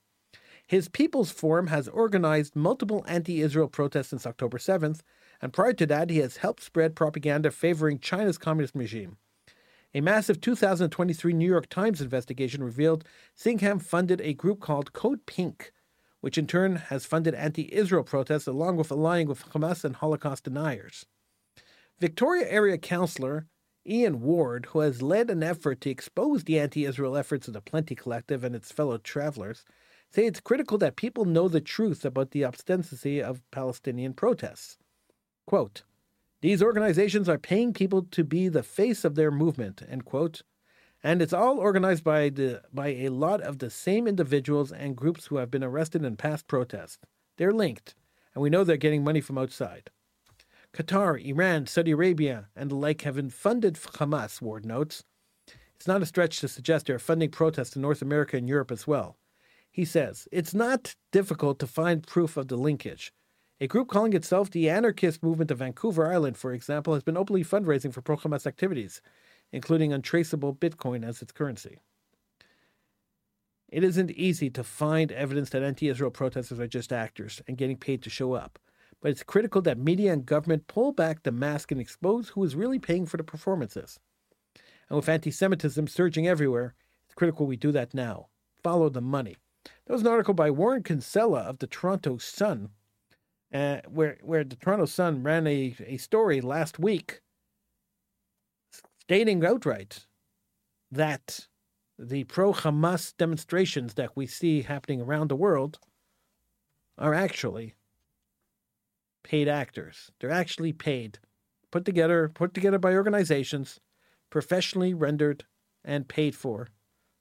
His 0.67 0.89
People's 0.89 1.31
Forum 1.31 1.67
has 1.67 1.89
organized 1.89 2.57
multiple 2.57 3.05
anti 3.07 3.43
Israel 3.43 3.69
protests 3.69 4.09
since 4.09 4.27
October 4.27 4.59
7th, 4.59 5.01
and 5.41 5.53
prior 5.53 5.73
to 5.75 5.87
that, 5.87 6.09
he 6.09 6.19
has 6.19 6.39
helped 6.39 6.63
spread 6.63 6.95
propaganda 6.95 7.51
favoring 7.51 7.99
China's 7.99 8.39
communist 8.39 8.75
regime. 8.75 9.17
A 9.95 10.01
massive 10.01 10.41
2023 10.41 11.35
New 11.35 11.47
York 11.47 11.69
Times 11.69 12.01
investigation 12.01 12.65
revealed 12.65 13.05
Singham 13.37 13.79
funded 13.79 14.23
a 14.23 14.33
group 14.33 14.59
called 14.59 14.95
Code 14.95 15.27
Pink, 15.27 15.71
which 16.23 16.39
in 16.39 16.47
turn 16.47 16.77
has 16.77 17.05
funded 17.05 17.35
anti 17.35 17.71
Israel 17.75 18.03
protests 18.03 18.47
along 18.47 18.79
with 18.79 18.91
allying 18.91 19.29
with 19.29 19.51
Hamas 19.51 19.85
and 19.85 19.97
Holocaust 19.97 20.45
deniers. 20.45 21.05
Victoria 22.01 22.49
Area 22.49 22.79
Councillor 22.79 23.49
Ian 23.87 24.23
Ward, 24.23 24.67
who 24.71 24.79
has 24.79 25.03
led 25.03 25.29
an 25.29 25.43
effort 25.43 25.83
to 25.83 25.91
expose 25.91 26.45
the 26.45 26.59
anti 26.59 26.87
Israel 26.87 27.15
efforts 27.15 27.47
of 27.47 27.53
the 27.53 27.61
Plenty 27.61 27.95
Collective 27.95 28.45
and 28.45 28.55
its 28.55 28.73
fellow 28.73 28.97
travelers, 28.97 29.63
say 30.09 30.25
it's 30.25 30.41
critical 30.41 30.79
that 30.79 30.97
people 30.97 31.27
know 31.27 31.49
the 31.49 31.61
truth 31.61 32.07
about 32.07 32.31
the 32.31 32.45
obstinacy 32.45 33.23
of 33.23 33.43
Palestinian 33.51 34.15
protests. 34.15 34.79
Quote, 35.47 35.83
these 36.43 36.63
organizations 36.63 37.29
are 37.29 37.39
paying 37.39 37.73
people 37.73 38.03
to 38.11 38.25
be 38.25 38.49
the 38.49 38.65
face 38.65 39.05
of 39.05 39.15
their 39.15 39.31
movement, 39.31 39.81
end 39.89 40.05
quote. 40.05 40.43
And 41.03 41.23
it's 41.23 41.33
all 41.33 41.59
organized 41.59 42.03
by 42.03 42.29
the 42.29 42.63
by 42.73 42.89
a 42.89 43.09
lot 43.09 43.41
of 43.41 43.59
the 43.59 43.71
same 43.71 44.09
individuals 44.09 44.73
and 44.73 44.97
groups 44.97 45.27
who 45.27 45.37
have 45.37 45.51
been 45.51 45.65
arrested 45.65 46.05
in 46.05 46.17
past 46.17 46.49
protests. 46.49 46.99
They're 47.39 47.53
linked, 47.53 47.95
and 48.35 48.43
we 48.43 48.51
know 48.51 48.65
they're 48.65 48.77
getting 48.77 49.05
money 49.05 49.21
from 49.21 49.39
outside. 49.39 49.91
Qatar, 50.73 51.25
Iran, 51.25 51.67
Saudi 51.67 51.93
Arabia, 51.93 52.49
and 52.57 52.71
the 52.71 52.77
like 52.77 53.03
have 53.03 53.33
funded 53.33 53.75
Hamas, 53.75 54.41
Ward 54.41 54.67
notes. 54.67 55.05
It's 55.77 55.87
not 55.87 56.03
a 56.03 56.07
stretch 56.07 56.41
to 56.41 56.49
suggest 56.49 56.87
they 56.87 56.93
are 56.93 56.99
funding 56.99 57.31
protests 57.31 57.77
in 57.77 57.83
North 57.83 58.03
America 58.03 58.37
and 58.37 58.49
Europe 58.49 58.73
as 58.73 58.87
well. 58.87 59.17
He 59.71 59.85
says, 59.85 60.27
It's 60.33 60.55
not 60.55 60.97
difficult 61.13 61.59
to 61.61 61.67
find 61.67 62.07
proof 62.07 62.37
of 62.37 62.49
the 62.49 62.57
linkage. 62.57 63.13
A 63.63 63.69
group 63.69 63.87
calling 63.87 64.13
itself 64.13 64.51
the 64.51 64.69
Anarchist 64.69 65.23
Movement 65.23 65.53
of 65.53 65.59
Vancouver 65.59 66.13
Island, 66.13 66.37
for 66.37 66.53
example, 66.53 66.95
has 66.95 67.05
been 67.05 67.17
openly 67.17 67.45
fundraising 67.45 67.95
for 67.95 68.03
pro 68.03 68.17
Hamas 68.17 68.45
activities, 68.45 69.01
including 69.53 69.93
untraceable 69.93 70.53
Bitcoin 70.53 71.07
as 71.07 71.23
its 71.23 71.31
currency. 71.31 71.79
It 73.69 73.85
isn't 73.85 74.11
easy 74.11 74.51
to 74.51 74.65
find 74.65 75.13
evidence 75.13 75.51
that 75.51 75.63
anti 75.63 75.89
Israel 75.89 76.11
protesters 76.11 76.59
are 76.59 76.67
just 76.67 76.93
actors 76.93 77.41
and 77.47 77.57
getting 77.57 77.77
paid 77.77 78.03
to 78.03 78.11
show 78.11 78.33
up, 78.33 78.59
but 79.01 79.13
it's 79.13 79.23
critical 79.23 79.63
that 79.63 79.79
media 79.79 80.13
and 80.13 80.27
government 80.27 80.67
pull 80.67 80.91
back 80.91 81.23
the 81.23 81.31
mask 81.31 81.71
and 81.71 81.81
expose 81.81 82.31
who 82.31 82.43
is 82.43 82.57
really 82.57 82.81
paying 82.81 83.07
for 83.07 83.17
the 83.17 83.23
performances. 83.23 84.01
And 84.89 84.97
with 84.97 85.09
anti 85.09 85.31
Semitism 85.31 85.87
surging 85.87 86.27
everywhere, 86.27 86.75
it's 87.05 87.15
critical 87.15 87.47
we 87.47 87.57
do 87.57 87.71
that 87.71 87.95
now. 87.95 88.27
Follow 88.61 88.89
the 88.89 89.01
money. 89.01 89.37
There 89.87 89.95
was 89.95 90.03
an 90.03 90.09
article 90.09 90.35
by 90.35 90.51
Warren 90.51 90.83
Kinsella 90.83 91.43
of 91.43 91.59
the 91.59 91.69
Toronto 91.69 92.19
Sun 92.19 92.71
uh, 93.53 93.79
where 93.89 94.19
where 94.23 94.45
the 94.45 94.57
Toronto 94.57 94.87
Sun 94.87 95.23
ran 95.23 95.47
a, 95.47 95.75
a 95.87 95.97
story 95.97 96.41
last 96.41 96.79
week 96.79 97.21
stating 99.01 99.45
outright 99.45 100.07
that 100.91 101.49
the 101.99 102.25
pro 102.25 102.53
Hamas 102.53 103.15
demonstrations 103.17 103.95
that 103.95 104.17
we 104.17 104.27
see 104.27 104.63
happening 104.63 105.01
around 105.01 105.29
the 105.29 105.37
world 105.37 105.79
are 106.99 107.15
actually 107.15 107.75
paid 109.23 109.49
actors. 109.49 110.11
They're 110.19 110.31
actually 110.31 110.73
paid, 110.73 111.19
put 111.71 111.85
together, 111.85 112.29
put 112.29 112.55
together 112.55 112.79
by 112.79 112.95
organizations, 112.95 113.81
professionally 114.31 114.95
rendered 114.95 115.45
and 115.85 116.09
paid 116.09 116.35
for 116.35 116.69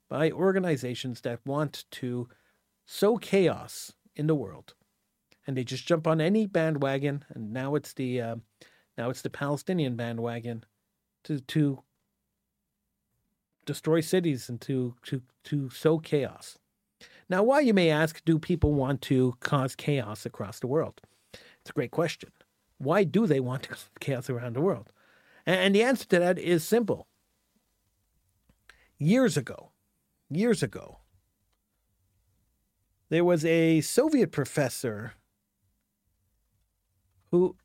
by 0.10 0.32
organizations 0.32 1.22
that 1.22 1.40
want 1.46 1.86
to 1.92 2.28
sow 2.86 3.18
chaos 3.18 3.94
in 4.16 4.28
the 4.28 4.36
world. 4.36 4.74
And 5.48 5.58
they 5.58 5.64
just 5.64 5.88
jump 5.88 6.08
on 6.08 6.22
any 6.22 6.46
bandwagon, 6.46 7.26
and 7.30 7.52
now 7.52 7.76
it's 7.76 7.94
the 7.94 8.22
uh, 8.22 8.36
now 8.98 9.10
it's 9.10 9.24
the 9.24 9.30
Palestinian 9.30 9.96
bandwagon 9.96 10.66
to 11.24 11.40
to 11.40 11.84
destroy 13.66 14.02
cities 14.02 14.50
and 14.50 14.62
to 14.62 14.96
to 15.04 15.22
to 15.46 15.70
sow 15.70 15.98
chaos. 15.98 16.58
Now, 17.30 17.44
why 17.44 17.62
you 17.62 17.74
may 17.74 17.90
ask, 17.90 18.24
do 18.26 18.38
people 18.38 18.74
want 18.74 19.02
to 19.04 19.36
cause 19.40 19.74
chaos 19.76 20.26
across 20.26 20.60
the 20.60 20.68
world? 20.68 21.00
It's 21.34 21.70
a 21.70 21.74
great 21.74 21.92
question. 21.92 22.32
Why 22.78 23.06
do 23.06 23.26
they 23.26 23.40
want 23.40 23.64
to 23.64 23.70
cause 23.70 23.90
chaos 24.00 24.30
around 24.30 24.56
the 24.56 24.62
world? 24.62 24.92
And 25.46 25.74
the 25.74 25.82
answer 25.82 26.06
to 26.08 26.20
that 26.20 26.38
is 26.38 26.64
simple. 26.64 27.08
Years 28.98 29.38
ago, 29.38 29.72
years 30.30 30.62
ago, 30.62 31.00
there 33.10 33.26
was 33.26 33.44
a 33.46 33.82
Soviet 33.82 34.32
professor 34.32 35.14
who 37.32 37.56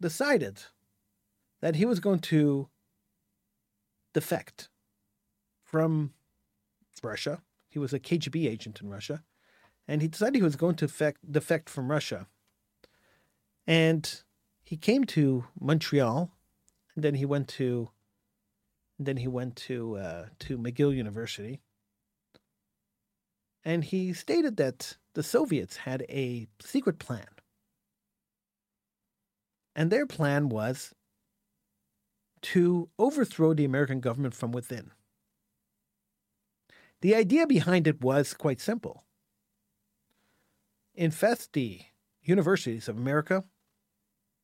decided 0.00 0.62
that 1.60 1.76
he 1.76 1.84
was 1.84 2.00
going 2.00 2.18
to 2.18 2.68
defect 4.12 4.68
from 5.62 6.12
Russia. 7.02 7.40
He 7.68 7.78
was 7.78 7.92
a 7.92 8.00
KGB 8.00 8.48
agent 8.48 8.80
in 8.80 8.90
Russia. 8.90 9.22
And 9.86 10.02
he 10.02 10.08
decided 10.08 10.36
he 10.36 10.42
was 10.42 10.56
going 10.56 10.76
to 10.76 10.86
defect, 10.86 11.30
defect 11.30 11.68
from 11.68 11.90
Russia. 11.90 12.26
And 13.66 14.22
he 14.64 14.76
came 14.76 15.04
to 15.06 15.46
Montreal, 15.60 16.30
and 16.94 17.04
then 17.04 17.14
he 17.14 17.24
went 17.24 17.48
to, 17.48 17.90
then 18.98 19.16
he 19.16 19.28
went 19.28 19.56
to 19.56 19.96
uh, 19.96 20.26
to 20.40 20.58
McGill 20.58 20.94
University, 20.94 21.60
and 23.64 23.84
he 23.84 24.12
stated 24.12 24.56
that 24.56 24.96
the 25.14 25.22
Soviets 25.22 25.78
had 25.78 26.02
a 26.08 26.46
secret 26.60 26.98
plan, 26.98 27.26
and 29.74 29.90
their 29.90 30.06
plan 30.06 30.48
was 30.48 30.94
to 32.42 32.88
overthrow 32.98 33.54
the 33.54 33.64
American 33.64 34.00
government 34.00 34.34
from 34.34 34.52
within. 34.52 34.90
The 37.02 37.14
idea 37.14 37.46
behind 37.46 37.86
it 37.86 38.00
was 38.00 38.34
quite 38.34 38.60
simple 38.60 39.04
infest 40.94 41.52
the 41.52 41.80
universities 42.22 42.88
of 42.88 42.96
America 42.98 43.44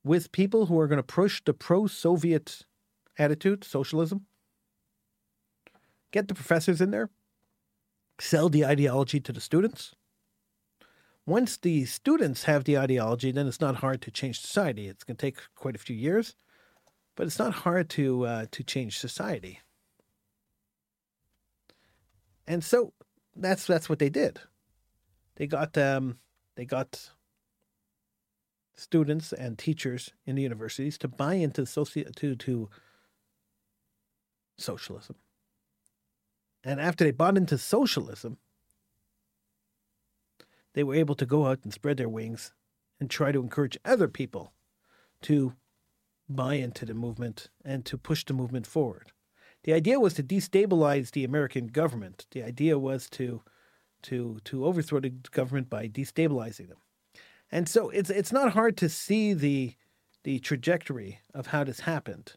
with 0.04 0.32
people 0.32 0.66
who 0.66 0.78
are 0.78 0.86
going 0.86 0.96
to 0.96 1.02
push 1.02 1.42
the 1.44 1.52
pro 1.52 1.86
Soviet 1.86 2.62
attitude, 3.18 3.64
socialism, 3.64 4.26
get 6.12 6.28
the 6.28 6.34
professors 6.34 6.80
in 6.80 6.92
there, 6.92 7.10
sell 8.18 8.48
the 8.48 8.64
ideology 8.64 9.20
to 9.20 9.32
the 9.32 9.40
students. 9.40 9.94
Once 11.26 11.56
the 11.56 11.84
students 11.84 12.44
have 12.44 12.64
the 12.64 12.78
ideology, 12.78 13.32
then 13.32 13.48
it's 13.48 13.60
not 13.60 13.76
hard 13.76 14.00
to 14.00 14.12
change 14.12 14.40
society. 14.40 14.86
It's 14.86 15.02
going 15.02 15.16
to 15.16 15.20
take 15.20 15.38
quite 15.56 15.74
a 15.74 15.78
few 15.78 15.96
years, 15.96 16.36
but 17.16 17.26
it's 17.26 17.38
not 17.38 17.52
hard 17.52 17.90
to 17.90 18.24
uh, 18.24 18.46
to 18.52 18.62
change 18.62 18.98
society. 18.98 19.60
And 22.46 22.62
so 22.62 22.92
that's 23.34 23.66
that's 23.66 23.88
what 23.88 23.98
they 23.98 24.08
did. 24.08 24.40
They 25.34 25.48
got 25.48 25.76
um, 25.76 26.18
they 26.54 26.64
got 26.64 27.10
students 28.76 29.32
and 29.32 29.58
teachers 29.58 30.12
in 30.26 30.36
the 30.36 30.42
universities 30.42 30.96
to 30.98 31.08
buy 31.08 31.34
into 31.34 31.62
soci- 31.62 32.14
to 32.14 32.36
to 32.36 32.68
socialism. 34.58 35.16
And 36.62 36.80
after 36.80 37.04
they 37.04 37.10
bought 37.10 37.36
into 37.36 37.58
socialism, 37.58 38.38
they 40.76 40.84
were 40.84 40.94
able 40.94 41.14
to 41.14 41.24
go 41.24 41.46
out 41.46 41.60
and 41.64 41.72
spread 41.72 41.96
their 41.96 42.08
wings 42.08 42.52
and 43.00 43.08
try 43.08 43.32
to 43.32 43.40
encourage 43.40 43.78
other 43.82 44.08
people 44.08 44.52
to 45.22 45.54
buy 46.28 46.54
into 46.54 46.84
the 46.84 46.92
movement 46.92 47.48
and 47.64 47.86
to 47.86 47.96
push 47.96 48.26
the 48.26 48.34
movement 48.34 48.66
forward. 48.66 49.10
The 49.64 49.72
idea 49.72 49.98
was 49.98 50.12
to 50.14 50.22
destabilize 50.22 51.10
the 51.10 51.24
American 51.24 51.68
government. 51.68 52.26
The 52.30 52.42
idea 52.42 52.78
was 52.78 53.08
to 53.10 53.42
to 54.02 54.38
to 54.44 54.66
overthrow 54.66 55.00
the 55.00 55.08
government 55.08 55.70
by 55.70 55.88
destabilizing 55.88 56.68
them. 56.68 56.78
And 57.50 57.70
so 57.70 57.88
it's 57.88 58.10
it's 58.10 58.32
not 58.32 58.52
hard 58.52 58.76
to 58.76 58.90
see 58.90 59.32
the 59.32 59.74
the 60.24 60.40
trajectory 60.40 61.20
of 61.32 61.48
how 61.48 61.64
this 61.64 61.80
happened. 61.80 62.34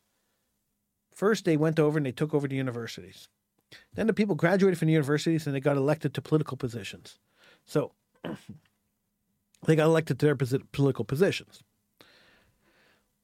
First, 1.13 1.43
they 1.43 1.58
went 1.58 1.78
over 1.78 1.97
and 1.97 2.06
they 2.06 2.13
took 2.13 2.34
over 2.34 2.47
the 2.47 2.56
universities. 2.56 3.28
Then 3.95 4.08
the 4.08 4.13
people 4.13 4.36
graduated 4.36 4.80
from 4.80 4.86
the 4.86 4.93
universities 4.93 5.45
and 5.45 5.54
they 5.54 5.60
got 5.60 5.75
elected 5.75 6.13
to 6.13 6.21
political 6.21 6.56
positions. 6.56 7.19
So 7.65 7.91
they 9.65 9.75
got 9.75 9.86
elected 9.86 10.19
to 10.19 10.25
their 10.25 10.62
political 10.71 11.05
positions. 11.05 11.63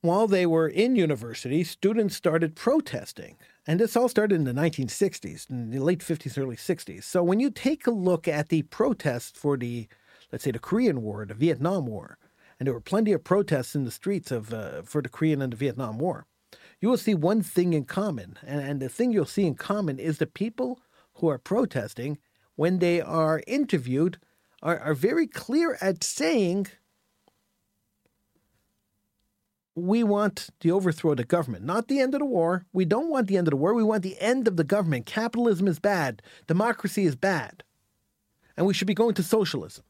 While 0.02 0.28
they 0.28 0.46
were 0.46 0.68
in 0.68 0.96
university, 0.96 1.64
students 1.64 2.16
started 2.16 2.56
protesting 2.56 3.38
and 3.68 3.80
this 3.80 3.96
all 3.96 4.10
started 4.10 4.36
in 4.36 4.44
the 4.44 4.54
1960s, 4.54 5.50
in 5.50 5.72
the 5.72 5.80
late 5.80 6.00
50s, 6.00 6.38
early 6.38 6.56
60s. 6.56 7.04
So 7.04 7.24
when 7.24 7.40
you 7.40 7.50
take 7.50 7.88
a 7.88 7.92
look 7.92 8.28
at 8.28 8.50
the 8.50 8.62
protests 8.64 9.40
for 9.40 9.58
the, 9.58 9.88
let's 10.32 10.44
say, 10.44 10.52
the 10.52 10.60
Korean 10.60 11.02
War, 11.02 11.26
the 11.26 11.34
Vietnam 11.34 11.88
War, 11.88 12.18
and 12.60 12.68
there 12.68 12.74
were 12.74 12.82
plenty 12.82 13.12
of 13.12 13.24
protests 13.24 13.76
in 13.76 13.84
the 13.84 13.92
streets 13.92 14.32
of 14.32 14.54
uh, 14.54 14.84
for 14.84 15.02
the 15.02 15.10
Korean 15.10 15.42
and 15.42 15.52
the 15.52 15.58
Vietnam 15.58 15.98
War, 15.98 16.28
you 16.80 16.90
will 16.90 16.98
see 16.98 17.16
one 17.16 17.42
thing 17.42 17.74
in 17.74 17.86
common. 17.86 18.38
And, 18.46 18.62
and 18.62 18.82
the 18.82 18.90
thing 18.90 19.12
you'll 19.12 19.26
see 19.26 19.48
in 19.48 19.56
common 19.56 19.98
is 19.98 20.20
the 20.20 20.28
people 20.28 20.80
who 21.16 21.28
are 21.28 21.40
protesting, 21.40 22.20
when 22.56 22.80
they 22.80 23.02
are 23.02 23.42
interviewed, 23.48 24.20
are, 24.62 24.80
are 24.80 24.94
very 24.94 25.28
clear 25.28 25.78
at 25.82 26.04
saying 26.04 26.68
we 29.76 30.04
want 30.04 30.50
the 30.62 30.72
overthrow 30.72 31.12
of 31.12 31.18
the 31.18 31.26
government, 31.26 31.66
not 31.66 31.88
the 31.88 32.00
end 32.00 32.14
of 32.16 32.20
the 32.20 32.26
war. 32.26 32.66
We 32.72 32.86
don't 32.86 33.10
want 33.10 33.28
the 33.28 33.38
end 33.38 33.48
of 33.48 33.52
the 33.52 33.58
war. 33.58 33.74
We 33.74 33.84
want 33.84 34.04
the 34.04 34.20
end 34.22 34.48
of 34.48 34.56
the 34.56 34.64
government. 34.64 35.06
Capitalism 35.06 35.68
is 35.68 35.80
bad. 35.80 36.22
Democracy 36.48 37.06
is 37.06 37.16
bad. 37.16 37.64
And 38.56 38.66
we 38.66 38.74
should 38.74 38.88
be 38.88 38.94
going 38.94 39.16
to 39.16 39.24
socialism. 39.24 39.84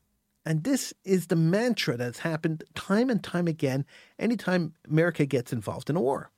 And 0.44 0.64
this 0.64 0.94
is 1.04 1.28
the 1.28 1.36
mantra 1.36 1.98
that's 1.98 2.20
happened 2.20 2.64
time 2.74 3.10
and 3.10 3.24
time 3.24 3.48
again 3.48 3.86
anytime 4.18 4.74
America 4.90 5.26
gets 5.26 5.54
involved 5.54 5.90
in 5.90 5.96
a 5.96 6.02
war. 6.02 6.32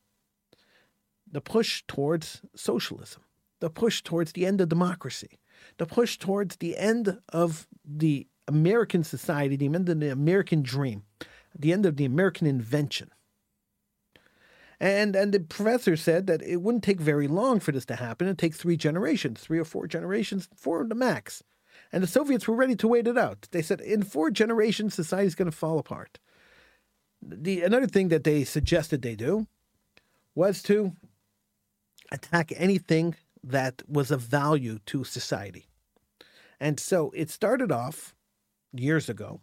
The 1.30 1.42
push 1.42 1.84
towards 1.88 2.42
socialism, 2.56 3.24
the 3.60 3.70
push 3.70 4.02
towards 4.02 4.34
the 4.34 4.46
end 4.46 4.62
of 4.62 4.70
democracy, 4.70 5.40
the 5.78 5.86
push 5.86 6.18
towards 6.18 6.58
the 6.58 6.78
end 6.78 7.18
of 7.30 7.68
the 7.88 8.28
American 8.48 9.04
society, 9.04 9.56
the 9.56 9.66
end 9.66 9.90
of 9.90 10.00
the 10.00 10.12
American 10.12 10.62
dream, 10.62 11.04
the 11.58 11.74
end 11.74 11.86
of 11.86 11.98
the 11.98 12.06
American 12.06 12.48
invention. 12.48 13.12
And 14.80 15.16
and 15.16 15.34
the 15.34 15.40
professor 15.40 15.96
said 15.96 16.28
that 16.28 16.44
it 16.44 16.58
wouldn't 16.58 16.84
take 16.84 17.02
very 17.02 17.28
long 17.28 17.60
for 17.60 17.72
this 17.72 17.86
to 17.86 17.96
happen. 17.96 18.28
It'd 18.28 18.38
take 18.38 18.54
three 18.54 18.78
generations, 18.78 19.42
three 19.42 19.58
or 19.58 19.66
four 19.66 19.88
generations, 19.88 20.48
four 20.56 20.86
the 20.88 20.96
max. 20.96 21.44
And 21.92 22.04
the 22.04 22.08
Soviets 22.08 22.48
were 22.48 22.56
ready 22.56 22.76
to 22.76 22.88
wait 22.88 23.08
it 23.08 23.18
out. 23.18 23.48
They 23.52 23.62
said 23.62 23.82
in 23.82 24.04
four 24.04 24.30
generations, 24.30 24.94
society's 24.94 25.36
going 25.36 25.50
to 25.50 25.58
fall 25.58 25.80
apart. 25.80 26.20
The 27.22 27.64
another 27.64 27.88
thing 27.88 28.10
that 28.10 28.24
they 28.24 28.44
suggested 28.44 29.02
they 29.02 29.16
do 29.16 29.48
was 30.36 30.62
to 30.64 30.94
attack 32.12 32.52
anything 32.56 33.16
that 33.44 33.82
was 33.88 34.12
of 34.12 34.22
value 34.22 34.80
to 34.86 35.04
society. 35.04 35.66
And 36.60 36.80
so 36.80 37.12
it 37.16 37.30
started 37.30 37.72
off 37.72 38.16
years 38.74 39.10
ago 39.10 39.42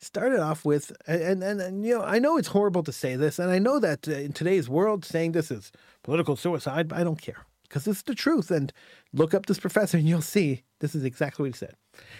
started 0.00 0.40
off 0.40 0.64
with, 0.64 0.92
and, 1.06 1.42
and, 1.42 1.60
and, 1.60 1.84
you 1.84 1.98
know, 1.98 2.04
I 2.04 2.18
know 2.18 2.36
it's 2.36 2.48
horrible 2.48 2.82
to 2.84 2.92
say 2.92 3.16
this, 3.16 3.38
and 3.38 3.50
I 3.50 3.58
know 3.58 3.78
that 3.80 4.08
uh, 4.08 4.12
in 4.12 4.32
today's 4.32 4.68
world, 4.68 5.04
saying 5.04 5.32
this 5.32 5.50
is 5.50 5.72
political 6.02 6.36
suicide, 6.36 6.88
but 6.88 6.98
I 6.98 7.04
don't 7.04 7.20
care 7.20 7.46
because 7.62 7.86
it's 7.86 8.02
the 8.02 8.14
truth. 8.14 8.50
And 8.50 8.72
look 9.12 9.34
up 9.34 9.46
this 9.46 9.58
professor, 9.58 9.98
and 9.98 10.08
you'll 10.08 10.22
see 10.22 10.62
this 10.80 10.94
is 10.94 11.04
exactly 11.04 11.44
what 11.44 11.54
he 11.54 11.58
said. 11.58 11.74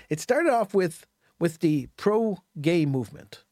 It 0.09 0.21
started 0.21 0.53
off 0.53 0.75
with 0.75 1.07
with 1.41 1.61
the 1.61 1.87
pro-gay 1.97 2.85
movement, 2.85 3.45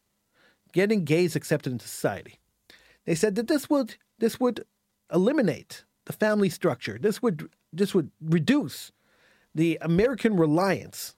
getting 0.73 1.05
gays 1.05 1.37
accepted 1.37 1.73
into 1.73 1.87
society. 1.87 2.41
They 3.05 3.15
said 3.15 3.37
that 3.37 3.47
this 3.47 3.71
would 3.71 3.97
this 4.19 4.41
would 4.41 4.65
eliminate 5.13 5.85
the 6.07 6.13
family 6.13 6.49
structure. 6.49 6.99
This 7.01 7.23
would 7.23 7.49
this 7.73 7.95
would 7.95 8.11
reduce 8.21 8.91
the 9.57 9.79
American 9.81 10.37
reliance 10.37 11.17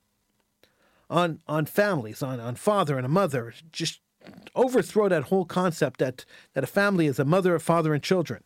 on 1.11 1.41
on 1.47 1.67
families, 1.67 2.23
on 2.23 2.41
on 2.41 2.55
father 2.57 2.97
and 2.97 3.07
a 3.07 3.11
mother, 3.11 3.53
just 3.73 4.01
overthrow 4.55 5.09
that 5.09 5.25
whole 5.25 5.45
concept 5.47 6.01
that 6.01 6.25
that 6.55 6.65
a 6.65 6.69
family 6.69 7.07
is 7.07 7.19
a 7.19 7.25
mother, 7.25 7.55
a 7.55 7.61
father, 7.61 7.95
and 7.95 8.03
children. 8.03 8.43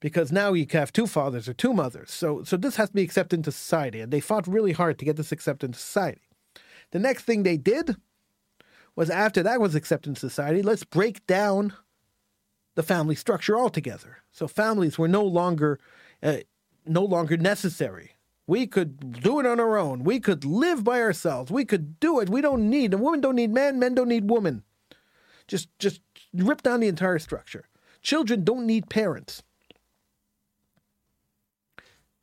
because 0.00 0.32
now 0.32 0.52
you 0.52 0.66
can 0.66 0.80
have 0.80 0.92
two 0.92 1.06
fathers 1.06 1.48
or 1.48 1.54
two 1.54 1.72
mothers. 1.72 2.10
So, 2.10 2.42
so 2.42 2.56
this 2.56 2.76
has 2.76 2.88
to 2.88 2.94
be 2.94 3.02
accepted 3.02 3.36
into 3.38 3.52
society, 3.52 4.00
and 4.00 4.12
they 4.12 4.20
fought 4.20 4.48
really 4.48 4.72
hard 4.72 4.98
to 4.98 5.04
get 5.04 5.16
this 5.16 5.32
accepted 5.32 5.66
into 5.66 5.78
society. 5.78 6.22
The 6.90 6.98
next 6.98 7.22
thing 7.22 7.42
they 7.44 7.56
did 7.56 7.96
was 8.96 9.08
after 9.10 9.42
that 9.44 9.60
was 9.60 9.74
accepted 9.76 10.10
in 10.10 10.16
society, 10.16 10.60
let's 10.60 10.84
break 10.84 11.26
down 11.26 11.72
the 12.74 12.82
family 12.82 13.14
structure 13.14 13.56
altogether. 13.56 14.18
So 14.32 14.48
families 14.48 14.98
were 14.98 15.08
no 15.08 15.24
longer 15.24 15.78
uh, 16.22 16.38
no 16.84 17.04
longer 17.04 17.36
necessary. 17.36 18.11
We 18.46 18.66
could 18.66 19.22
do 19.22 19.38
it 19.40 19.46
on 19.46 19.60
our 19.60 19.78
own. 19.78 20.02
We 20.02 20.18
could 20.18 20.44
live 20.44 20.82
by 20.82 21.00
ourselves. 21.00 21.50
We 21.50 21.64
could 21.64 22.00
do 22.00 22.20
it. 22.20 22.28
We 22.28 22.40
don't 22.40 22.68
need 22.68 22.94
women 22.94 23.20
don't 23.20 23.36
need 23.36 23.52
men, 23.52 23.78
men 23.78 23.94
don't 23.94 24.08
need 24.08 24.28
women. 24.28 24.64
Just 25.46 25.68
just 25.78 26.00
rip 26.34 26.62
down 26.62 26.80
the 26.80 26.88
entire 26.88 27.18
structure. 27.18 27.68
Children 28.02 28.44
don't 28.44 28.66
need 28.66 28.90
parents. 28.90 29.42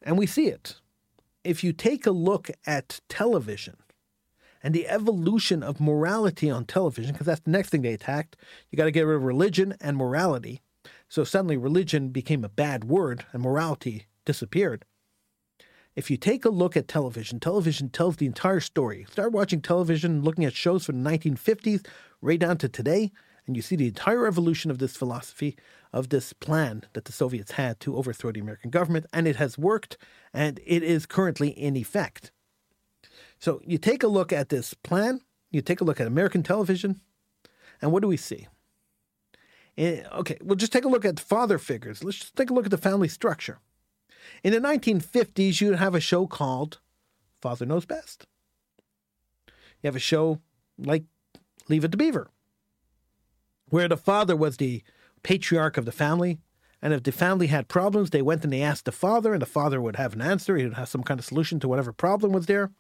And 0.02 0.18
we 0.18 0.26
see 0.26 0.48
it. 0.48 0.76
If 1.44 1.64
you 1.64 1.72
take 1.72 2.06
a 2.06 2.12
look 2.12 2.50
at 2.66 3.00
television 3.08 3.78
and 4.62 4.74
the 4.74 4.88
evolution 4.88 5.64
of 5.64 5.80
morality 5.80 6.50
on 6.50 6.66
television, 6.66 7.14
because 7.14 7.28
that's 7.28 7.42
the 7.42 7.52
next 7.52 7.70
thing 7.70 7.82
they 7.82 7.94
attacked, 7.94 8.36
you 8.70 8.78
got 8.78 8.86
to 8.86 8.92
get 8.92 9.06
rid 9.06 9.16
of 9.16 9.24
religion 9.24 9.76
and 9.80 9.96
morality. 9.96 10.62
So 11.08 11.24
suddenly 11.24 11.58
religion 11.58 12.10
became 12.10 12.44
a 12.44 12.50
bad 12.50 12.84
word 12.84 13.26
and 13.32 13.42
morality 13.42 14.08
disappeared. 14.26 14.86
If 16.00 16.10
you 16.10 16.16
take 16.16 16.46
a 16.46 16.50
look 16.50 16.78
at 16.78 16.88
television, 16.88 17.42
television 17.42 17.90
tells 17.90 18.16
the 18.16 18.26
entire 18.26 18.62
story. 18.62 19.06
Start 19.12 19.34
watching 19.34 19.60
television, 19.60 20.22
looking 20.22 20.46
at 20.46 20.56
shows 20.56 20.86
from 20.86 21.04
the 21.04 21.10
1950s 21.10 21.86
right 22.22 22.40
down 22.40 22.58
to 22.60 22.70
today, 22.70 23.12
and 23.46 23.58
you 23.58 23.62
see 23.62 23.76
the 23.76 23.88
entire 23.88 24.26
evolution 24.26 24.72
of 24.72 24.78
this 24.78 24.96
philosophy, 24.96 25.58
of 25.92 26.08
this 26.08 26.32
plan 26.32 26.86
that 26.94 27.04
the 27.04 27.12
Soviets 27.12 27.52
had 27.52 27.82
to 27.82 27.98
overthrow 27.98 28.32
the 28.32 28.40
American 28.40 28.70
government, 28.70 29.08
and 29.12 29.28
it 29.28 29.36
has 29.36 29.58
worked, 29.58 29.98
and 30.34 30.62
it 30.66 30.84
is 30.84 31.06
currently 31.06 31.50
in 31.50 31.76
effect. 31.76 32.32
So 33.38 33.60
you 33.66 33.78
take 33.78 34.02
a 34.02 34.08
look 34.08 34.32
at 34.32 34.48
this 34.48 34.74
plan, 34.74 35.20
you 35.52 35.62
take 35.62 35.82
a 35.82 35.84
look 35.84 36.00
at 36.00 36.08
American 36.08 36.44
television, 36.44 37.02
and 37.82 37.92
what 37.92 38.04
do 38.04 38.08
we 38.08 38.16
see? 38.16 38.48
Eh, 39.78 40.04
okay, 40.14 40.38
we'll 40.42 40.56
just 40.56 40.72
take 40.72 40.86
a 40.86 40.90
look 40.90 41.04
at 41.04 41.20
father 41.20 41.58
figures. 41.58 42.06
Let's 42.06 42.20
just 42.20 42.38
take 42.38 42.52
a 42.52 42.54
look 42.54 42.64
at 42.64 42.72
the 42.72 42.78
family 42.78 43.10
structure. 43.10 43.60
In 44.44 44.54
the 44.54 44.60
1950s, 44.60 45.62
you'd 45.62 45.76
have 45.76 45.96
a 45.96 46.00
show 46.00 46.28
called 46.28 46.80
Father 47.42 47.66
Knows 47.66 47.86
Best. 47.86 48.28
You 49.48 49.88
have 49.88 49.96
a 49.96 50.00
show 50.00 50.40
like 50.78 51.04
Leave 51.68 51.84
It 51.84 51.92
to 51.92 51.98
Beaver, 51.98 52.30
where 53.70 53.88
the 53.88 53.98
father 53.98 54.36
was 54.36 54.58
the 54.58 54.84
patriarch 55.24 55.78
of 55.78 55.86
the 55.86 55.92
family. 55.92 56.40
And 56.82 56.94
if 56.94 57.04
the 57.04 57.12
family 57.12 57.48
had 57.48 57.68
problems, 57.68 58.10
they 58.10 58.22
went 58.22 58.44
and 58.44 58.54
they 58.54 58.62
asked 58.62 58.86
the 58.86 58.92
father, 58.92 59.34
and 59.34 59.42
the 59.42 59.46
father 59.46 59.82
would 59.82 59.98
have 59.98 60.14
an 60.14 60.22
answer. 60.22 60.56
He 60.56 60.64
would 60.64 60.76
have 60.76 60.90
some 60.90 61.04
kind 61.04 61.20
of 61.20 61.26
solution 61.26 61.60
to 61.60 61.68
whatever 61.68 61.92
problem 61.92 62.32
was 62.32 62.46
there. 62.46 62.72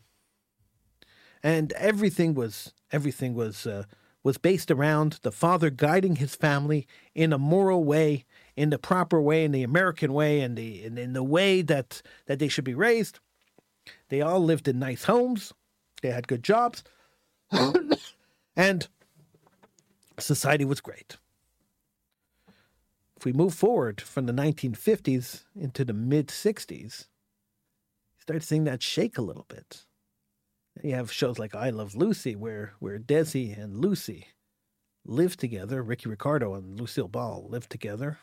And 1.44 1.72
everything 1.74 2.34
was 2.34 2.74
everything 2.92 3.34
was 3.34 3.66
uh, 3.66 3.84
was 4.24 4.38
based 4.38 4.72
around 4.72 5.20
the 5.22 5.32
father 5.32 5.70
guiding 5.70 6.18
his 6.18 6.36
family 6.36 6.88
in 7.16 7.32
a 7.32 7.38
moral 7.38 7.84
way, 7.84 8.26
in 8.60 8.72
the 8.72 8.78
proper 8.78 9.22
way, 9.22 9.46
in 9.46 9.54
the 9.54 9.64
American 9.64 10.12
way, 10.12 10.42
and 10.42 10.58
the 10.58 10.84
in, 10.84 10.98
in 10.98 11.14
the 11.14 11.24
way 11.24 11.62
that 11.62 12.02
that 12.26 12.40
they 12.40 12.50
should 12.50 12.66
be 12.66 12.74
raised. 12.74 13.22
They 14.10 14.20
all 14.20 14.42
lived 14.42 14.68
in 14.68 14.78
nice 14.78 15.06
homes. 15.06 15.54
They 16.02 16.12
had 16.12 16.28
good 16.28 16.44
jobs, 16.44 16.84
and 18.58 18.88
society 20.20 20.66
was 20.66 20.82
great. 20.82 21.16
If 23.16 23.24
we 23.24 23.32
move 23.32 23.54
forward 23.54 24.02
from 24.02 24.26
the 24.26 24.34
1950s 24.34 25.44
into 25.56 25.86
the 25.86 25.94
mid 25.94 26.28
60s, 26.28 27.08
you 27.08 28.22
start 28.22 28.44
seeing 28.44 28.66
that 28.66 28.84
shake 28.84 29.18
a 29.18 29.22
little 29.22 29.46
bit. 29.48 29.86
You 30.84 30.96
have 30.96 31.14
shows 31.14 31.40
like 31.40 31.56
I 31.56 31.70
Love 31.70 31.96
Lucy, 31.96 32.36
where 32.36 32.74
where 32.80 33.00
Desi 33.00 33.58
and 33.58 33.78
Lucy 33.78 34.28
live 35.06 35.38
together. 35.38 35.82
Ricky 35.82 36.10
Ricardo 36.10 36.56
and 36.56 36.78
Lucille 36.78 37.08
Ball 37.08 37.48
live 37.50 37.70
together. 37.70 38.20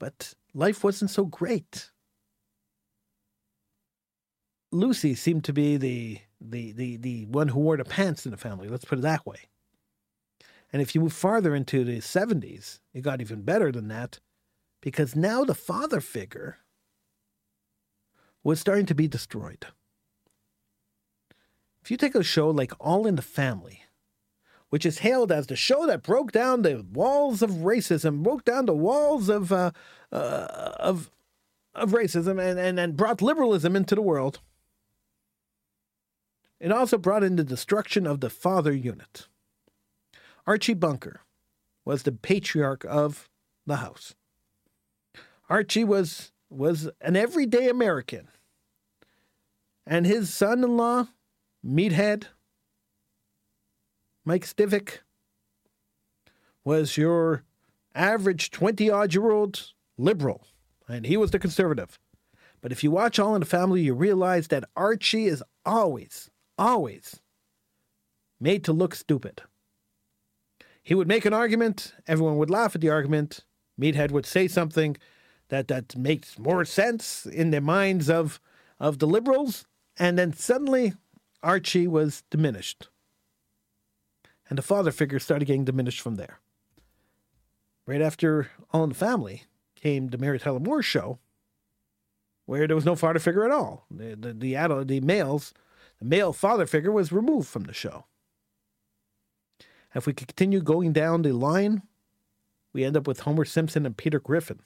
But 0.00 0.34
life 0.52 0.82
wasn't 0.82 1.12
so 1.12 1.24
great. 1.26 1.90
Lucy 4.72 5.14
seemed 5.14 5.44
to 5.44 5.52
be 5.52 5.76
the 5.76 6.18
the 6.40 6.72
the 6.72 6.96
the 6.96 7.26
one 7.26 7.48
who 7.48 7.60
wore 7.60 7.76
the 7.76 7.84
pants 7.84 8.24
in 8.24 8.32
the 8.32 8.36
family. 8.36 8.66
Let's 8.68 8.84
put 8.84 8.98
it 8.98 9.02
that 9.02 9.26
way. 9.26 9.48
And 10.72 10.80
if 10.80 10.94
you 10.94 11.00
move 11.00 11.12
farther 11.12 11.54
into 11.54 11.84
the 11.84 11.98
70s, 11.98 12.78
it 12.94 13.02
got 13.02 13.20
even 13.20 13.42
better 13.42 13.70
than 13.72 13.88
that 13.88 14.20
because 14.80 15.16
now 15.16 15.44
the 15.44 15.54
father 15.54 16.00
figure 16.00 16.58
was 18.42 18.60
starting 18.60 18.86
to 18.86 18.94
be 18.94 19.08
destroyed. 19.08 19.66
If 21.82 21.90
you 21.90 21.96
take 21.96 22.14
a 22.14 22.22
show 22.22 22.50
like 22.50 22.72
All 22.78 23.06
in 23.06 23.16
the 23.16 23.22
Family, 23.22 23.82
which 24.70 24.86
is 24.86 24.98
hailed 24.98 25.30
as 25.30 25.46
the 25.46 25.56
show 25.56 25.86
that 25.86 26.02
broke 26.02 26.32
down 26.32 26.62
the 26.62 26.84
walls 26.92 27.42
of 27.42 27.50
racism, 27.50 28.22
broke 28.22 28.44
down 28.44 28.66
the 28.66 28.74
walls 28.74 29.28
of 29.28 29.52
uh, 29.52 29.72
uh, 30.10 30.72
of 30.78 31.10
of 31.74 31.90
racism, 31.90 32.40
and, 32.40 32.58
and 32.58 32.80
and 32.80 32.96
brought 32.96 33.20
liberalism 33.20 33.76
into 33.76 33.94
the 33.94 34.02
world. 34.02 34.40
It 36.58 36.72
also 36.72 36.98
brought 36.98 37.24
in 37.24 37.36
the 37.36 37.44
destruction 37.44 38.06
of 38.06 38.20
the 38.20 38.30
father 38.30 38.72
unit. 38.72 39.26
Archie 40.46 40.74
Bunker 40.74 41.20
was 41.84 42.02
the 42.02 42.12
patriarch 42.12 42.84
of 42.84 43.28
the 43.66 43.76
house. 43.76 44.14
Archie 45.48 45.84
was 45.84 46.32
was 46.48 46.88
an 47.00 47.16
everyday 47.16 47.68
American, 47.68 48.28
and 49.86 50.06
his 50.06 50.32
son-in-law 50.32 51.08
Meathead, 51.64 52.26
Mike 54.24 54.44
Stivic, 54.44 54.98
was 56.64 56.96
your 56.96 57.42
average 57.94 58.50
20 58.50 58.90
odd 58.90 59.14
year 59.14 59.30
old 59.30 59.72
liberal, 59.96 60.46
and 60.88 61.06
he 61.06 61.16
was 61.16 61.30
the 61.30 61.38
conservative. 61.38 61.98
But 62.60 62.72
if 62.72 62.84
you 62.84 62.90
watch 62.90 63.18
All 63.18 63.34
in 63.34 63.40
the 63.40 63.46
Family, 63.46 63.82
you 63.82 63.94
realize 63.94 64.48
that 64.48 64.64
Archie 64.76 65.26
is 65.26 65.42
always, 65.64 66.30
always 66.58 67.20
made 68.38 68.64
to 68.64 68.72
look 68.72 68.94
stupid. 68.94 69.42
He 70.82 70.94
would 70.94 71.08
make 71.08 71.24
an 71.24 71.34
argument, 71.34 71.94
everyone 72.06 72.36
would 72.38 72.50
laugh 72.50 72.74
at 72.74 72.80
the 72.80 72.90
argument. 72.90 73.44
Meathead 73.80 74.10
would 74.10 74.26
say 74.26 74.46
something 74.46 74.96
that, 75.48 75.68
that 75.68 75.96
makes 75.96 76.38
more 76.38 76.64
sense 76.64 77.24
in 77.26 77.50
the 77.50 77.60
minds 77.60 78.10
of, 78.10 78.40
of 78.78 78.98
the 78.98 79.06
liberals, 79.06 79.66
and 79.98 80.18
then 80.18 80.32
suddenly 80.32 80.94
Archie 81.42 81.86
was 81.86 82.22
diminished. 82.30 82.88
And 84.50 84.58
the 84.58 84.62
father 84.62 84.90
figure 84.90 85.20
started 85.20 85.44
getting 85.44 85.64
diminished 85.64 86.00
from 86.00 86.16
there. 86.16 86.40
Right 87.86 88.02
after 88.02 88.50
All 88.72 88.82
in 88.82 88.90
the 88.90 88.94
Family 88.96 89.44
came 89.76 90.08
the 90.08 90.18
Mary 90.18 90.38
Tyler 90.38 90.58
Moore 90.58 90.82
show, 90.82 91.20
where 92.46 92.66
there 92.66 92.76
was 92.76 92.84
no 92.84 92.96
father 92.96 93.20
figure 93.20 93.44
at 93.44 93.52
all. 93.52 93.86
The, 93.90 94.16
the, 94.16 94.32
the, 94.32 94.56
adult, 94.56 94.88
the 94.88 95.00
males, 95.00 95.54
the 96.00 96.04
male 96.04 96.32
father 96.32 96.66
figure 96.66 96.90
was 96.90 97.12
removed 97.12 97.48
from 97.48 97.64
the 97.64 97.72
show. 97.72 98.06
If 99.94 100.06
we 100.06 100.12
continue 100.12 100.60
going 100.60 100.92
down 100.92 101.22
the 101.22 101.32
line, 101.32 101.82
we 102.72 102.84
end 102.84 102.96
up 102.96 103.06
with 103.06 103.20
Homer 103.20 103.44
Simpson 103.44 103.86
and 103.86 103.96
Peter 103.96 104.20
Griffin. 104.20 104.60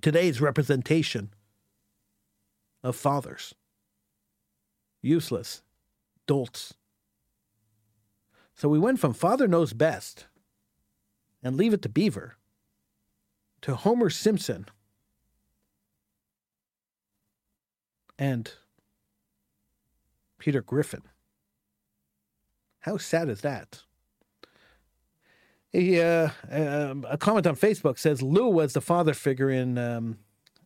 Today's 0.00 0.40
representation 0.40 1.30
of 2.82 2.96
fathers 2.96 3.54
useless, 5.04 5.62
dolts. 6.26 6.74
So 8.54 8.68
we 8.68 8.78
went 8.78 9.00
from 9.00 9.12
Father 9.12 9.48
Knows 9.48 9.72
Best 9.72 10.26
and 11.42 11.56
Leave 11.56 11.74
It 11.74 11.82
to 11.82 11.88
Beaver 11.88 12.36
to 13.62 13.76
Homer 13.76 14.10
Simpson 14.10 14.66
and 18.18 18.52
Peter 20.38 20.60
Griffin. 20.60 21.02
How 22.80 22.96
sad 22.96 23.28
is 23.28 23.40
that? 23.42 23.82
A, 25.74 26.02
uh, 26.02 26.28
um, 26.50 27.06
a 27.08 27.16
comment 27.16 27.46
on 27.46 27.56
Facebook 27.56 27.98
says 27.98 28.20
Lou 28.20 28.48
was 28.48 28.74
the 28.74 28.80
father 28.80 29.14
figure 29.14 29.48
in 29.48 29.78
um, 29.78 30.18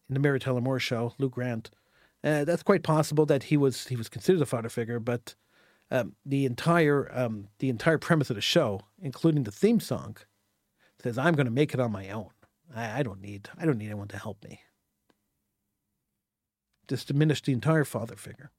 in 0.08 0.14
the 0.14 0.20
Mary 0.20 0.40
Tyler 0.40 0.60
Moore 0.60 0.80
show. 0.80 1.14
Lou 1.18 1.28
Grant. 1.28 1.70
Uh, 2.24 2.44
that's 2.44 2.62
quite 2.62 2.82
possible 2.82 3.24
that 3.26 3.44
he 3.44 3.56
was 3.56 3.86
he 3.86 3.96
was 3.96 4.08
considered 4.08 4.42
a 4.42 4.46
father 4.46 4.68
figure, 4.68 4.98
but 4.98 5.34
um, 5.90 6.14
the 6.24 6.46
entire 6.46 7.10
um, 7.12 7.48
the 7.58 7.68
entire 7.68 7.98
premise 7.98 8.30
of 8.30 8.36
the 8.36 8.42
show, 8.42 8.80
including 9.00 9.44
the 9.44 9.52
theme 9.52 9.80
song, 9.80 10.16
says 11.02 11.18
I'm 11.18 11.34
going 11.34 11.46
to 11.46 11.52
make 11.52 11.74
it 11.74 11.80
on 11.80 11.92
my 11.92 12.10
own. 12.10 12.30
I, 12.74 13.00
I 13.00 13.02
don't 13.02 13.20
need 13.20 13.48
I 13.58 13.64
don't 13.64 13.78
need 13.78 13.86
anyone 13.86 14.08
to 14.08 14.18
help 14.18 14.44
me. 14.44 14.60
Just 16.88 17.08
diminish 17.08 17.42
the 17.42 17.52
entire 17.52 17.84
father 17.84 18.16
figure, 18.16 18.50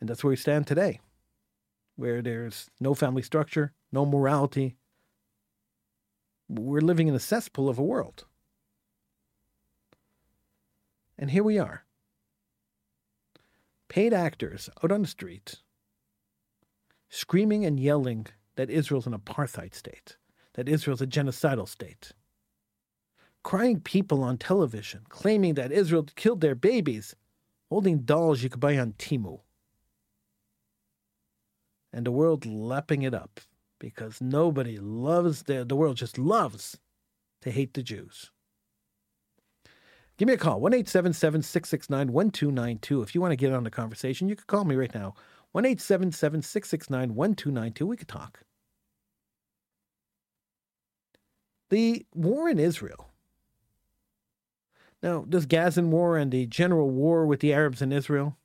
and 0.00 0.08
that's 0.08 0.22
where 0.22 0.30
we 0.30 0.36
stand 0.36 0.66
today, 0.66 1.00
where 1.96 2.22
there's 2.22 2.70
no 2.80 2.94
family 2.94 3.22
structure, 3.22 3.72
no 3.90 4.04
morality, 4.04 4.76
we're 6.48 6.80
living 6.80 7.08
in 7.08 7.14
a 7.14 7.20
cesspool 7.20 7.68
of 7.68 7.78
a 7.78 7.82
world. 7.82 8.24
And 11.18 11.30
here 11.30 11.44
we 11.44 11.58
are. 11.58 11.84
Paid 13.92 14.14
actors 14.14 14.70
out 14.82 14.90
on 14.90 15.02
the 15.02 15.06
street 15.06 15.56
screaming 17.10 17.66
and 17.66 17.78
yelling 17.78 18.26
that 18.56 18.70
Israel's 18.70 19.06
an 19.06 19.12
apartheid 19.12 19.74
state, 19.74 20.16
that 20.54 20.66
Israel's 20.66 21.02
a 21.02 21.06
genocidal 21.06 21.68
state. 21.68 22.12
Crying 23.42 23.80
people 23.80 24.24
on 24.24 24.38
television 24.38 25.02
claiming 25.10 25.52
that 25.56 25.70
Israel 25.70 26.06
killed 26.16 26.40
their 26.40 26.54
babies, 26.54 27.14
holding 27.68 27.98
dolls 27.98 28.42
you 28.42 28.48
could 28.48 28.60
buy 28.60 28.78
on 28.78 28.94
Temu. 28.94 29.40
And 31.92 32.06
the 32.06 32.12
world 32.12 32.46
lapping 32.46 33.02
it 33.02 33.12
up 33.12 33.40
because 33.78 34.22
nobody 34.22 34.78
loves 34.78 35.42
the 35.42 35.66
the 35.66 35.76
world 35.76 35.98
just 35.98 36.16
loves 36.16 36.78
to 37.42 37.50
hate 37.50 37.74
the 37.74 37.82
Jews. 37.82 38.31
Give 40.18 40.28
me 40.28 40.34
a 40.34 40.38
call, 40.38 40.60
1 40.60 40.72
669 40.84 42.12
1292. 42.12 43.02
If 43.02 43.14
you 43.14 43.20
want 43.20 43.32
to 43.32 43.36
get 43.36 43.52
on 43.52 43.64
the 43.64 43.70
conversation, 43.70 44.28
you 44.28 44.36
can 44.36 44.44
call 44.46 44.64
me 44.64 44.76
right 44.76 44.94
now, 44.94 45.14
1 45.52 45.64
669 45.78 47.14
1292. 47.14 47.86
We 47.86 47.96
could 47.96 48.08
talk. 48.08 48.40
The 51.70 52.04
war 52.14 52.48
in 52.48 52.58
Israel. 52.58 53.08
Now, 55.02 55.24
this 55.26 55.46
Gazan 55.46 55.90
war 55.90 56.16
and 56.16 56.30
the 56.30 56.46
general 56.46 56.90
war 56.90 57.26
with 57.26 57.40
the 57.40 57.52
Arabs 57.52 57.82
in 57.82 57.90
Israel 57.92 58.36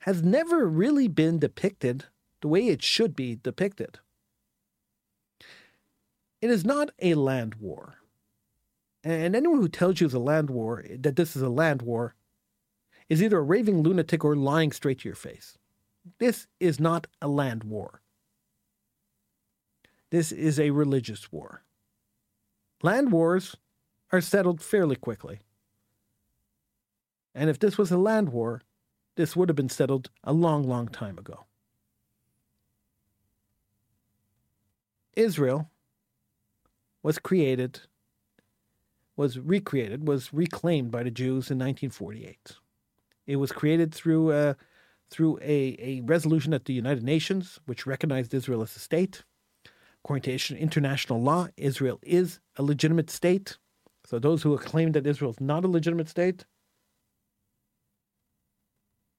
has 0.00 0.22
never 0.22 0.66
really 0.68 1.08
been 1.08 1.38
depicted 1.38 2.04
the 2.42 2.48
way 2.48 2.68
it 2.68 2.82
should 2.82 3.16
be 3.16 3.36
depicted. 3.36 3.98
It 6.40 6.50
is 6.50 6.64
not 6.64 6.90
a 7.00 7.14
land 7.14 7.54
war. 7.56 7.96
And 9.06 9.36
anyone 9.36 9.60
who 9.60 9.68
tells 9.68 10.00
you 10.00 10.08
a 10.08 10.18
land 10.18 10.50
war, 10.50 10.84
that 10.98 11.14
this 11.14 11.36
is 11.36 11.42
a 11.42 11.48
land 11.48 11.80
war, 11.80 12.16
is 13.08 13.22
either 13.22 13.38
a 13.38 13.42
raving 13.42 13.84
lunatic 13.84 14.24
or 14.24 14.34
lying 14.34 14.72
straight 14.72 14.98
to 14.98 15.08
your 15.08 15.14
face. 15.14 15.56
This 16.18 16.48
is 16.58 16.80
not 16.80 17.06
a 17.22 17.28
land 17.28 17.62
war. 17.62 18.02
This 20.10 20.32
is 20.32 20.58
a 20.58 20.70
religious 20.70 21.30
war. 21.30 21.62
Land 22.82 23.12
wars 23.12 23.56
are 24.10 24.20
settled 24.20 24.60
fairly 24.60 24.96
quickly. 24.96 25.38
And 27.32 27.48
if 27.48 27.60
this 27.60 27.78
was 27.78 27.92
a 27.92 27.98
land 27.98 28.30
war, 28.30 28.62
this 29.14 29.36
would 29.36 29.48
have 29.48 29.54
been 29.54 29.68
settled 29.68 30.10
a 30.24 30.32
long, 30.32 30.64
long 30.64 30.88
time 30.88 31.16
ago. 31.16 31.46
Israel 35.14 35.70
was 37.04 37.20
created, 37.20 37.82
was 39.16 39.38
recreated, 39.38 40.06
was 40.06 40.32
reclaimed 40.32 40.90
by 40.90 41.02
the 41.02 41.10
Jews 41.10 41.50
in 41.50 41.58
1948. 41.58 42.52
It 43.26 43.36
was 43.36 43.52
created 43.52 43.94
through 43.94 44.30
a, 44.30 44.50
uh, 44.50 44.54
through 45.08 45.38
a, 45.40 45.76
a 45.78 46.00
resolution 46.00 46.52
at 46.52 46.64
the 46.64 46.72
United 46.72 47.04
Nations, 47.04 47.60
which 47.66 47.86
recognized 47.86 48.34
Israel 48.34 48.62
as 48.62 48.74
a 48.74 48.80
state. 48.80 49.22
According 50.04 50.38
to 50.38 50.56
international 50.56 51.22
law, 51.22 51.48
Israel 51.56 52.00
is 52.02 52.40
a 52.56 52.62
legitimate 52.62 53.08
state. 53.10 53.56
So 54.04 54.18
those 54.18 54.42
who 54.42 54.56
claim 54.58 54.92
that 54.92 55.06
Israel 55.06 55.30
is 55.30 55.40
not 55.40 55.64
a 55.64 55.68
legitimate 55.68 56.08
state 56.08 56.44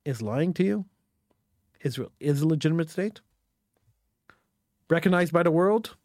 is 0.06 0.22
lying 0.22 0.54
to 0.56 0.64
you. 0.64 0.86
Israel 1.82 2.12
is 2.20 2.42
a 2.42 2.48
legitimate 2.48 2.90
state 2.90 3.22
recognized 4.90 5.34
by 5.34 5.44
the 5.44 5.52
world. 5.52 5.96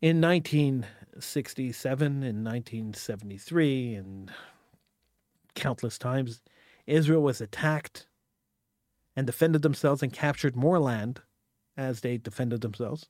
In 0.00 0.20
1967 0.20 2.06
and 2.06 2.44
1973 2.44 3.94
and 3.94 4.30
countless 5.54 5.98
times, 5.98 6.42
Israel 6.86 7.22
was 7.22 7.40
attacked 7.40 8.06
and 9.16 9.26
defended 9.26 9.62
themselves 9.62 10.02
and 10.02 10.12
captured 10.12 10.56
more 10.56 10.78
land 10.78 11.22
as 11.76 12.00
they 12.00 12.18
defended 12.18 12.60
themselves. 12.60 13.08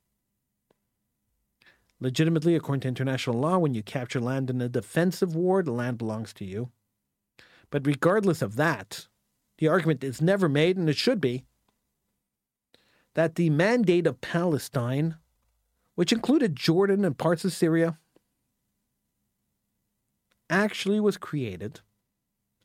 Legitimately, 1.99 2.55
according 2.55 2.81
to 2.81 2.87
international 2.87 3.39
law, 3.39 3.57
when 3.57 3.73
you 3.73 3.81
capture 3.81 4.19
land 4.19 4.49
in 4.49 4.61
a 4.61 4.69
defensive 4.69 5.35
war, 5.35 5.63
the 5.63 5.71
land 5.71 5.97
belongs 5.97 6.33
to 6.33 6.45
you. 6.45 6.69
But 7.71 7.87
regardless 7.87 8.41
of 8.41 8.57
that, 8.57 9.07
the 9.57 9.67
argument 9.67 10.03
is 10.03 10.21
never 10.21 10.49
made, 10.49 10.77
and 10.77 10.89
it 10.89 10.97
should 10.97 11.21
be, 11.21 11.45
that 13.13 13.35
the 13.35 13.49
Mandate 13.49 14.05
of 14.05 14.21
Palestine, 14.21 15.15
which 15.95 16.11
included 16.11 16.55
Jordan 16.55 17.03
and 17.03 17.17
parts 17.17 17.43
of 17.45 17.53
Syria, 17.53 17.97
actually 20.49 20.99
was 20.99 21.17
created 21.17 21.81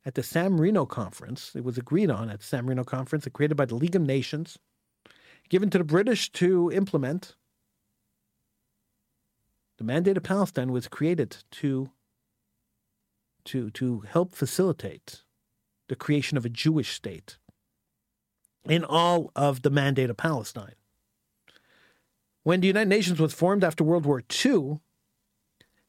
at 0.04 0.14
the 0.14 0.22
San 0.22 0.52
Marino 0.52 0.86
Conference. 0.86 1.52
It 1.54 1.64
was 1.64 1.78
agreed 1.78 2.10
on 2.10 2.30
at 2.30 2.40
the 2.40 2.46
San 2.46 2.66
Marino 2.66 2.84
Conference, 2.84 3.26
created 3.32 3.56
by 3.56 3.64
the 3.64 3.74
League 3.74 3.96
of 3.96 4.02
Nations, 4.02 4.58
given 5.48 5.70
to 5.70 5.78
the 5.78 5.84
British 5.84 6.30
to 6.32 6.70
implement. 6.72 7.36
The 9.78 9.84
Mandate 9.84 10.16
of 10.16 10.22
Palestine 10.22 10.72
was 10.72 10.88
created 10.88 11.38
to, 11.52 11.90
to, 13.46 13.70
to 13.70 14.00
help 14.00 14.34
facilitate 14.34 15.22
the 15.88 15.96
creation 15.96 16.36
of 16.36 16.44
a 16.44 16.50
Jewish 16.50 16.92
state 16.94 17.38
in 18.64 18.84
all 18.84 19.32
of 19.34 19.62
the 19.62 19.70
mandate 19.70 20.10
of 20.10 20.16
Palestine. 20.16 20.74
When 22.42 22.60
the 22.60 22.66
United 22.66 22.88
Nations 22.88 23.20
was 23.20 23.34
formed 23.34 23.64
after 23.64 23.84
World 23.84 24.06
War 24.06 24.22
II, 24.44 24.80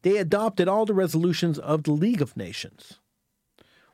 they 0.02 0.18
adopted 0.18 0.68
all 0.68 0.86
the 0.86 0.94
resolutions 0.94 1.58
of 1.60 1.84
the 1.84 1.92
League 1.92 2.22
of 2.22 2.36
Nations, 2.36 3.00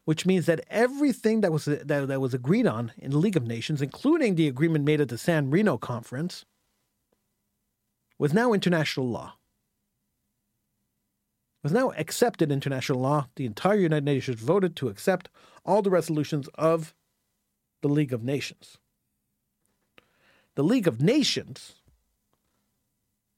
which 0.05 0.25
means 0.25 0.45
that 0.45 0.65
everything 0.69 1.41
that 1.41 1.51
was 1.51 1.65
that, 1.65 1.87
that 1.87 2.21
was 2.21 2.33
agreed 2.33 2.65
on 2.65 2.93
in 2.97 3.11
the 3.11 3.17
League 3.17 3.37
of 3.37 3.45
Nations, 3.45 3.81
including 3.81 4.35
the 4.35 4.47
agreement 4.47 4.85
made 4.85 5.01
at 5.01 5.09
the 5.09 5.17
San 5.17 5.49
Marino 5.49 5.77
Conference, 5.77 6.45
was 8.17 8.33
now 8.33 8.53
international 8.53 9.07
law. 9.07 9.33
Was 11.63 11.73
now 11.73 11.91
accepted 11.91 12.51
international 12.51 12.99
law. 12.99 13.27
The 13.35 13.45
entire 13.45 13.77
United 13.77 14.05
Nations 14.05 14.39
voted 14.39 14.75
to 14.77 14.87
accept 14.87 15.29
all 15.65 15.81
the 15.81 15.89
resolutions 15.89 16.47
of 16.55 16.93
the 17.81 17.89
League 17.89 18.13
of 18.13 18.23
Nations. 18.23 18.77
The 20.55 20.63
League 20.63 20.87
of 20.87 21.01
Nations 21.01 21.76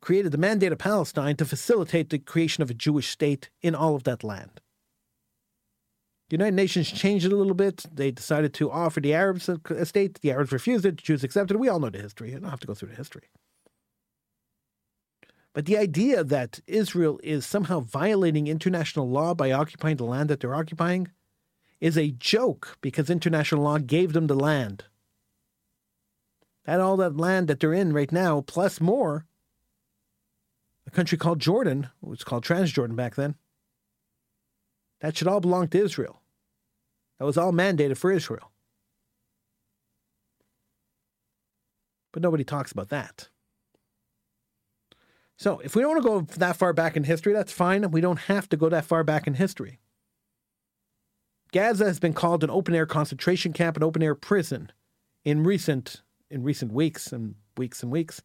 created 0.02 0.32
the 0.32 0.38
Mandate 0.38 0.72
of 0.72 0.78
Palestine 0.78 1.36
to 1.38 1.46
facilitate 1.46 2.10
the 2.10 2.20
creation 2.20 2.62
of 2.62 2.70
a 2.70 2.74
Jewish 2.74 3.10
state 3.10 3.50
in 3.62 3.76
all 3.76 3.96
of 3.96 4.04
that 4.04 4.24
land. 4.24 4.62
The 6.30 6.36
United 6.36 6.56
Nations 6.56 6.92
changed 6.92 7.26
it 7.26 7.34
a 7.34 7.36
little 7.36 7.56
bit. 7.56 7.86
They 7.92 8.12
decided 8.12 8.54
to 8.56 8.70
offer 8.70 9.00
the 9.00 9.16
Arabs 9.16 9.50
a 9.50 9.86
state. 9.86 10.22
The 10.22 10.32
Arabs 10.32 10.52
refused 10.52 10.86
it. 10.86 10.98
The 10.98 11.04
Jews 11.04 11.24
accepted 11.24 11.56
it. 11.56 11.60
We 11.60 11.70
all 11.70 11.80
know 11.80 11.90
the 11.90 11.98
history. 11.98 12.36
I 12.36 12.40
don't 12.40 12.52
have 12.52 12.60
to 12.60 12.68
go 12.68 12.76
through 12.76 12.90
the 12.90 12.96
history. 12.96 13.30
But 15.54 15.66
the 15.66 15.78
idea 15.78 16.24
that 16.24 16.60
Israel 16.68 17.20
is 17.24 17.46
somehow 17.46 17.80
violating 17.80 18.46
international 18.46 19.10
law 19.10 19.34
by 19.34 19.52
occupying 19.52 19.98
the 19.98 20.06
land 20.06 20.30
that 20.30 20.40
they're 20.40 20.54
occupying 20.54 21.10
is 21.82 21.98
a 21.98 22.12
joke 22.12 22.78
because 22.82 23.10
international 23.10 23.64
law 23.64 23.80
gave 23.80 24.14
them 24.14 24.28
the 24.28 24.36
land. 24.36 24.86
That 26.66 26.80
all 26.80 26.98
that 26.98 27.18
land 27.18 27.48
that 27.48 27.60
they're 27.60 27.74
in 27.74 27.92
right 27.92 28.12
now, 28.12 28.42
plus 28.42 28.80
more, 28.80 29.26
a 30.90 30.96
country 30.96 31.20
called 31.20 31.40
Jordan, 31.40 31.90
it 32.02 32.10
was 32.10 32.24
called 32.24 32.44
Transjordan 32.44 32.96
back 32.96 33.14
then, 33.14 33.36
that 35.02 35.16
should 35.16 35.28
all 35.28 35.40
belong 35.40 35.68
to 35.70 35.80
Israel. 35.80 36.20
That 37.20 37.26
was 37.26 37.38
all 37.38 37.54
mandated 37.54 37.96
for 37.98 38.12
Israel. 38.12 38.52
But 42.12 42.24
nobody 42.24 42.44
talks 42.44 42.72
about 42.72 42.90
that. 42.90 43.30
So, 45.38 45.60
if 45.60 45.76
we 45.76 45.82
don't 45.84 45.92
want 45.92 46.04
to 46.04 46.10
go 46.10 46.40
that 46.40 46.58
far 46.58 46.74
back 46.74 46.98
in 46.98 47.04
history, 47.04 47.34
that's 47.34 47.54
fine. 47.54 47.92
We 47.92 48.02
don't 48.02 48.22
have 48.22 48.50
to 48.50 48.58
go 48.58 48.68
that 48.68 48.84
far 48.84 49.04
back 49.04 49.28
in 49.28 49.36
history. 49.36 49.80
Gaza 51.52 51.86
has 51.86 52.00
been 52.00 52.14
called 52.14 52.44
an 52.44 52.50
open 52.50 52.74
air 52.74 52.88
concentration 52.88 53.54
camp, 53.54 53.78
an 53.78 53.84
open 53.84 54.02
air 54.02 54.16
prison 54.16 54.72
in 55.24 55.44
recent 55.44 56.02
in 56.32 56.44
recent 56.44 56.74
weeks 56.74 57.14
and 57.14 57.36
weeks 57.58 57.84
and 57.84 57.92
weeks. 57.92 58.22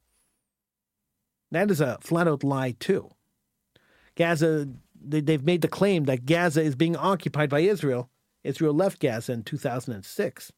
That 1.55 1.71
is 1.71 1.81
a 1.81 1.99
flat 2.01 2.27
out 2.27 2.43
lie 2.43 2.75
too. 2.81 3.11
Gaza 4.17 4.69
they've 5.01 5.45
made 5.45 5.61
the 5.61 5.69
claim 5.69 6.05
that 6.05 6.27
Gaza 6.27 6.63
is 6.63 6.75
being 6.75 6.97
occupied 6.97 7.49
by 7.49 7.61
Israel. 7.61 8.11
Israel 8.43 8.75
left 8.75 9.01
Gaza 9.01 9.33
in 9.33 9.45
2006. 9.45 10.51
In 10.51 10.55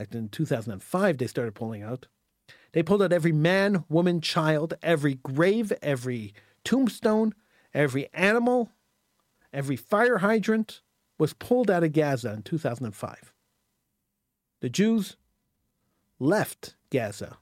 fact, 0.00 0.14
in 0.14 0.30
2005 0.30 1.18
they 1.18 1.26
started 1.26 1.54
pulling 1.54 1.82
out. 1.82 2.06
They 2.72 2.82
pulled 2.82 3.02
out 3.02 3.12
every 3.12 3.32
man, 3.32 3.84
woman, 3.90 4.22
child, 4.22 4.74
every 4.82 5.16
grave, 5.16 5.72
every 5.82 6.32
tombstone, 6.64 7.34
every 7.74 8.08
animal, 8.14 8.70
every 9.52 9.76
fire 9.76 10.18
hydrant, 10.18 10.80
was 11.18 11.34
pulled 11.34 11.70
out 11.70 11.84
of 11.84 11.92
Gaza 11.92 12.32
in 12.32 12.42
2005. 12.42 13.34
The 14.60 14.70
Jews 14.70 15.16
left 16.18 16.76
Gaza 16.90 17.36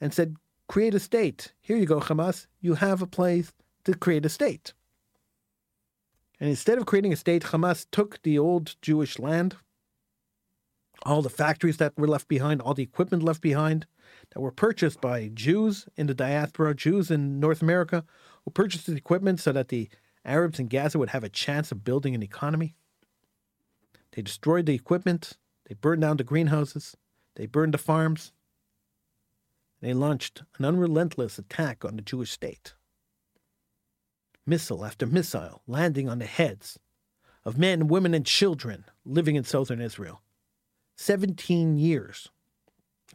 and 0.00 0.14
said, 0.14 0.36
create 0.68 0.94
a 0.94 1.00
state. 1.00 1.52
Here 1.60 1.76
you 1.76 1.86
go, 1.86 2.00
Hamas. 2.00 2.46
You 2.60 2.74
have 2.74 3.02
a 3.02 3.06
place 3.06 3.52
to 3.84 3.94
create 3.94 4.26
a 4.26 4.28
state. 4.28 4.72
And 6.40 6.48
instead 6.48 6.78
of 6.78 6.86
creating 6.86 7.12
a 7.12 7.16
state, 7.16 7.44
Hamas 7.44 7.86
took 7.90 8.20
the 8.22 8.38
old 8.38 8.76
Jewish 8.82 9.18
land, 9.18 9.56
all 11.04 11.22
the 11.22 11.30
factories 11.30 11.76
that 11.78 11.96
were 11.96 12.08
left 12.08 12.28
behind, 12.28 12.60
all 12.60 12.74
the 12.74 12.82
equipment 12.82 13.22
left 13.22 13.40
behind 13.40 13.86
that 14.32 14.40
were 14.40 14.50
purchased 14.50 15.00
by 15.00 15.30
Jews 15.32 15.86
in 15.96 16.06
the 16.06 16.14
diaspora, 16.14 16.74
Jews 16.74 17.10
in 17.10 17.40
North 17.40 17.62
America, 17.62 18.04
who 18.44 18.50
purchased 18.50 18.86
the 18.86 18.96
equipment 18.96 19.40
so 19.40 19.52
that 19.52 19.68
the 19.68 19.88
Arabs 20.24 20.58
in 20.58 20.68
Gaza 20.68 20.98
would 20.98 21.10
have 21.10 21.24
a 21.24 21.28
chance 21.28 21.70
of 21.70 21.84
building 21.84 22.14
an 22.14 22.22
economy. 22.22 22.76
They 24.12 24.22
destroyed 24.22 24.66
the 24.66 24.74
equipment, 24.74 25.36
they 25.68 25.74
burned 25.74 26.02
down 26.02 26.16
the 26.16 26.24
greenhouses, 26.24 26.96
they 27.36 27.46
burned 27.46 27.74
the 27.74 27.78
farms, 27.78 28.32
they 29.84 29.92
launched 29.92 30.42
an 30.58 30.64
unrelentless 30.64 31.38
attack 31.38 31.84
on 31.84 31.96
the 31.96 32.02
Jewish 32.02 32.30
state. 32.30 32.72
Missile 34.46 34.82
after 34.82 35.06
missile 35.06 35.60
landing 35.66 36.08
on 36.08 36.18
the 36.18 36.24
heads 36.24 36.78
of 37.44 37.58
men, 37.58 37.86
women, 37.86 38.14
and 38.14 38.24
children 38.24 38.86
living 39.04 39.36
in 39.36 39.44
southern 39.44 39.82
Israel. 39.82 40.22
17 40.96 41.76
years, 41.76 42.30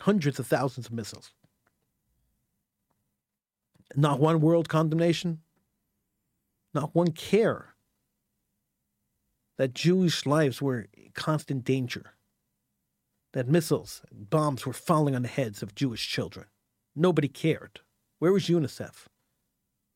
hundreds 0.02 0.38
of 0.38 0.46
thousands 0.46 0.86
of 0.86 0.94
missiles. 0.94 1.32
Not 3.96 4.20
one 4.20 4.40
world 4.40 4.70
condemnation, 4.70 5.40
not 6.76 6.94
one 6.94 7.14
care 7.14 7.74
that 9.58 9.74
Jewish 9.74 10.28
lives 10.28 10.62
were 10.62 10.86
in 10.94 11.10
constant 11.16 11.64
danger, 11.64 12.14
that 13.34 13.48
missiles, 13.48 14.04
and 14.12 14.30
bombs 14.30 14.68
were 14.68 14.74
falling 14.74 15.16
on 15.16 15.24
the 15.24 15.28
heads 15.28 15.64
of 15.64 15.74
Jewish 15.74 16.08
children. 16.08 16.46
Nobody 17.00 17.30
cared. 17.30 17.80
Where 18.20 18.34
was 18.34 18.48
UNICEF? 18.48 19.08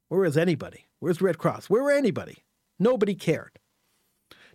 Where 0.07 0.21
was 0.21 0.37
anybody? 0.37 0.87
Where's 0.99 1.21
Red 1.21 1.37
Cross? 1.37 1.69
Where 1.69 1.83
were 1.83 1.91
anybody? 1.91 2.45
Nobody 2.79 3.13
cared. 3.13 3.59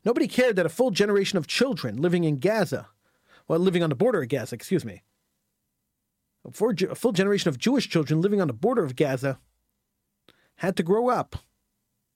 Nobody 0.02 0.26
cared 0.26 0.56
that 0.56 0.64
a 0.64 0.70
full 0.70 0.90
generation 0.90 1.36
of 1.36 1.46
children 1.46 1.98
living 1.98 2.24
in 2.24 2.36
Gaza, 2.36 2.88
well, 3.46 3.58
living 3.58 3.82
on 3.82 3.90
the 3.90 3.96
border 3.96 4.22
of 4.22 4.30
Gaza, 4.30 4.54
excuse 4.54 4.84
me, 4.84 5.02
a 6.46 6.50
full 6.94 7.12
generation 7.12 7.50
of 7.50 7.58
Jewish 7.58 7.88
children 7.88 8.22
living 8.22 8.40
on 8.40 8.46
the 8.46 8.54
border 8.54 8.82
of 8.82 8.96
Gaza 8.96 9.38
had 10.56 10.74
to 10.76 10.82
grow 10.82 11.10
up 11.10 11.36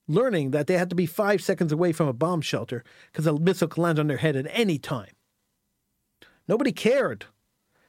learning 0.09 0.53
that 0.53 0.66
they 0.66 0.79
had 0.79 0.88
to 0.88 0.97
be 0.97 1.07
five 1.07 1.42
seconds 1.42 1.73
away 1.73 1.92
from 1.92 2.09
a 2.09 2.12
bomb 2.12 2.40
shelter 2.40 2.83
because 3.11 3.27
a 3.27 3.38
missile 3.38 3.68
could 3.68 3.83
land 3.83 3.99
on 3.99 4.07
their 4.07 4.16
head 4.16 4.37
at 4.37 4.47
any 4.51 4.79
time. 4.79 5.12
Nobody 6.49 6.73
cared 6.73 7.27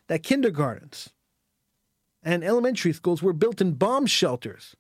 that 0.08 0.24
kindergartens 0.24 1.13
and 2.24 2.44
elementary 2.44 2.94
schools 2.94 3.22
were 3.22 3.34
built 3.34 3.62
in 3.62 3.74
bomb 3.74 4.06
shelters 4.06 4.76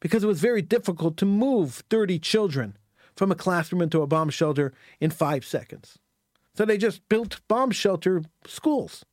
because 0.00 0.24
it 0.24 0.26
was 0.26 0.40
very 0.40 0.62
difficult 0.62 1.16
to 1.16 1.26
move 1.26 1.82
30 1.88 2.18
children 2.18 2.76
from 3.14 3.30
a 3.30 3.36
classroom 3.36 3.82
into 3.82 4.02
a 4.02 4.06
bomb 4.06 4.30
shelter 4.30 4.72
in 5.00 5.10
five 5.10 5.44
seconds. 5.44 5.98
So 6.54 6.64
they 6.64 6.76
just 6.76 7.08
built 7.08 7.40
bomb 7.48 7.70
shelter 7.70 8.22
schools 8.46 9.04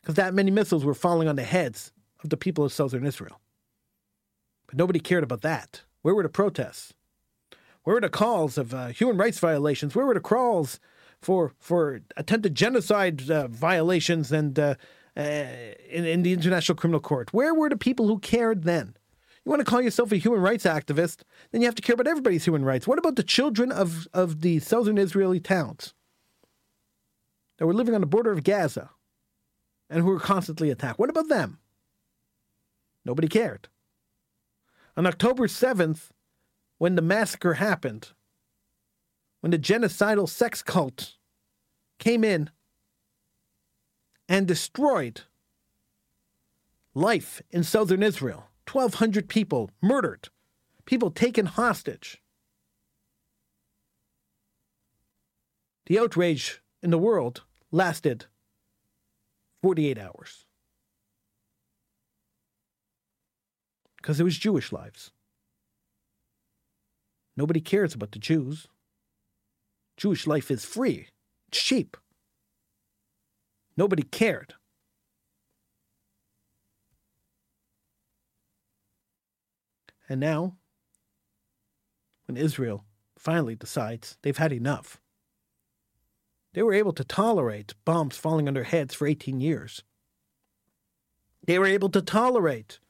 because 0.00 0.14
that 0.14 0.34
many 0.34 0.50
missiles 0.50 0.84
were 0.84 0.94
falling 0.94 1.28
on 1.28 1.36
the 1.36 1.42
heads 1.42 1.92
of 2.22 2.30
the 2.30 2.36
people 2.36 2.64
of 2.64 2.72
southern 2.72 3.06
Israel. 3.06 3.40
But 4.66 4.76
nobody 4.76 4.98
cared 4.98 5.24
about 5.24 5.42
that. 5.42 5.82
Where 6.02 6.14
were 6.14 6.22
the 6.22 6.28
protests? 6.28 6.94
Where 7.82 7.94
were 7.94 8.00
the 8.00 8.08
calls 8.08 8.58
of 8.58 8.74
uh, 8.74 8.88
human 8.88 9.16
rights 9.16 9.38
violations? 9.38 9.94
Where 9.94 10.06
were 10.06 10.14
the 10.14 10.20
calls 10.20 10.80
for 11.20 11.52
for 11.58 12.00
attempted 12.16 12.54
genocide 12.54 13.30
uh, 13.30 13.48
violations 13.48 14.32
and 14.32 14.58
uh, 14.58 14.74
uh, 15.16 15.20
in, 15.90 16.04
in 16.04 16.22
the 16.22 16.32
International 16.32 16.76
Criminal 16.76 17.00
Court? 17.00 17.32
Where 17.32 17.54
were 17.54 17.68
the 17.68 17.76
people 17.76 18.06
who 18.06 18.18
cared 18.18 18.64
then? 18.64 18.96
You 19.44 19.50
want 19.50 19.60
to 19.60 19.70
call 19.70 19.80
yourself 19.80 20.12
a 20.12 20.16
human 20.16 20.40
rights 20.40 20.64
activist, 20.64 21.22
then 21.50 21.62
you 21.62 21.66
have 21.66 21.74
to 21.74 21.82
care 21.82 21.94
about 21.94 22.06
everybody's 22.06 22.44
human 22.44 22.64
rights. 22.64 22.86
What 22.86 22.98
about 22.98 23.16
the 23.16 23.22
children 23.22 23.72
of, 23.72 24.06
of 24.12 24.42
the 24.42 24.58
southern 24.60 24.98
Israeli 24.98 25.40
towns 25.40 25.94
that 27.58 27.66
were 27.66 27.74
living 27.74 27.94
on 27.94 28.02
the 28.02 28.06
border 28.06 28.32
of 28.32 28.44
Gaza 28.44 28.90
and 29.88 30.02
who 30.02 30.08
were 30.08 30.20
constantly 30.20 30.70
attacked? 30.70 30.98
What 30.98 31.10
about 31.10 31.28
them? 31.28 31.58
Nobody 33.04 33.28
cared. 33.28 33.68
On 34.96 35.06
October 35.06 35.46
7th, 35.46 36.10
when 36.76 36.96
the 36.96 37.02
massacre 37.02 37.54
happened, 37.54 38.10
when 39.40 39.50
the 39.50 39.58
genocidal 39.58 40.28
sex 40.28 40.62
cult 40.62 41.16
came 41.98 42.24
in 42.24 42.50
and 44.30 44.48
destroyed 44.48 45.22
life 46.94 47.42
in 47.50 47.62
southern 47.62 48.02
Israel, 48.02 48.48
1,200 48.70 49.28
people 49.28 49.70
murdered, 49.82 50.30
people 50.86 51.10
taken 51.10 51.44
hostage. 51.44 52.22
The 55.84 55.98
outrage 55.98 56.62
in 56.82 56.90
the 56.90 56.98
world 56.98 57.42
lasted 57.70 58.24
48 59.62 59.98
hours. 59.98 60.46
because 64.00 64.18
it 64.18 64.24
was 64.24 64.38
Jewish 64.38 64.72
lives. 64.72 65.10
Nobody 67.36 67.60
cares 67.60 67.94
about 67.94 68.12
the 68.12 68.18
Jews. 68.18 68.66
Jewish 69.96 70.26
life 70.26 70.50
is 70.50 70.64
free, 70.64 71.08
it's 71.48 71.62
cheap. 71.62 71.96
Nobody 73.80 74.02
cared. 74.02 74.52
And 80.06 80.20
now, 80.20 80.58
when 82.26 82.36
Israel 82.36 82.84
finally 83.16 83.54
decides 83.54 84.18
they've 84.20 84.36
had 84.36 84.52
enough, 84.52 85.00
they 86.52 86.62
were 86.62 86.74
able 86.74 86.92
to 86.92 87.04
tolerate 87.04 87.72
bombs 87.86 88.18
falling 88.18 88.48
on 88.48 88.52
their 88.52 88.64
heads 88.64 88.92
for 88.92 89.06
18 89.06 89.40
years. 89.40 89.82
They 91.46 91.58
were 91.58 91.64
able 91.64 91.88
to 91.88 92.02
tolerate 92.02 92.80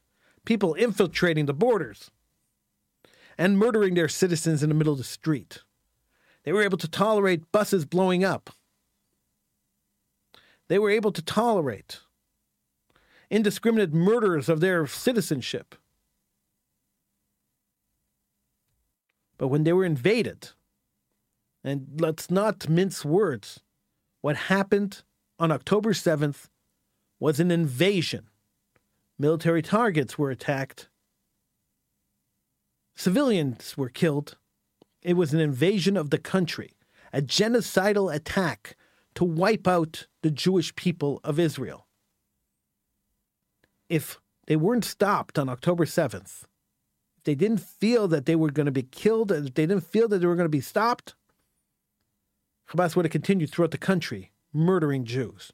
people 0.45 0.75
infiltrating 0.75 1.47
the 1.47 1.55
borders 1.55 2.11
and 3.39 3.57
murdering 3.57 3.95
their 3.95 4.09
citizens 4.09 4.65
in 4.65 4.71
the 4.71 4.75
middle 4.75 4.95
of 4.95 4.99
the 4.99 5.05
street. 5.05 5.63
They 6.43 6.53
were 6.53 6.65
able 6.65 6.79
to 6.79 6.89
tolerate 6.89 7.53
buses 7.53 7.85
blowing 7.85 8.25
up. 8.25 8.51
They 10.71 10.79
were 10.79 10.91
able 10.91 11.11
to 11.11 11.21
tolerate 11.21 11.99
indiscriminate 13.29 13.93
murders 13.93 14.49
of 14.49 14.61
their 14.61 14.87
citizenship. 14.87 15.75
But 19.37 19.49
when 19.49 19.65
they 19.65 19.73
were 19.73 19.85
invaded, 19.85 20.51
and 21.65 22.01
let's 22.01 22.31
not 22.31 22.69
mince 22.69 23.05
words, 23.05 23.61
what 24.21 24.37
happened 24.37 25.03
on 25.41 25.51
October 25.51 25.93
7th 25.93 26.49
was 27.19 27.41
an 27.41 27.51
invasion 27.51 28.29
Military 29.19 29.63
targets 29.63 30.17
were 30.17 30.31
attacked. 30.31 30.89
Civilians 32.95 33.77
were 33.77 33.91
killed. 33.91 34.39
It 35.03 35.15
was 35.15 35.35
an 35.35 35.41
invasion 35.41 35.97
of 35.97 36.09
the 36.09 36.17
country, 36.17 36.73
a 37.13 37.21
genocidal 37.21 38.15
attack 38.15 38.77
to 39.15 39.25
wipe 39.25 39.67
out 39.67 40.07
the 40.23 40.31
Jewish 40.31 40.75
people 40.77 41.21
of 41.25 41.39
Israel. 41.39 41.87
If 43.89 44.21
they 44.47 44.57
weren't 44.57 44.85
stopped 44.85 45.39
on 45.39 45.49
October 45.49 45.85
7th, 45.85 46.45
if 47.19 47.25
they 47.25 47.35
didn't 47.35 47.61
feel 47.61 48.09
that 48.09 48.27
they 48.27 48.37
were 48.37 48.51
going 48.51 48.67
to 48.67 48.73
be 48.73 48.85
killed, 48.85 49.33
if 49.33 49.55
they 49.55 49.67
didn't 49.67 49.81
feel 49.81 50.09
that 50.09 50.19
they 50.19 50.27
were 50.27 50.37
going 50.37 50.45
to 50.45 50.49
be 50.49 50.61
stopped, 50.61 51.15
Hamas 52.71 52.95
would 52.95 53.05
have 53.05 53.13
continued 53.13 53.51
throughout 53.51 53.73
the 53.73 53.79
country 53.79 54.31
murdering 54.53 55.05
Jews. 55.05 55.53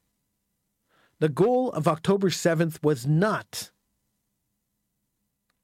The 1.19 1.29
goal 1.31 1.71
of 1.73 1.88
October 1.88 2.29
7th 2.29 2.83
was 2.83 3.07
not, 3.07 3.71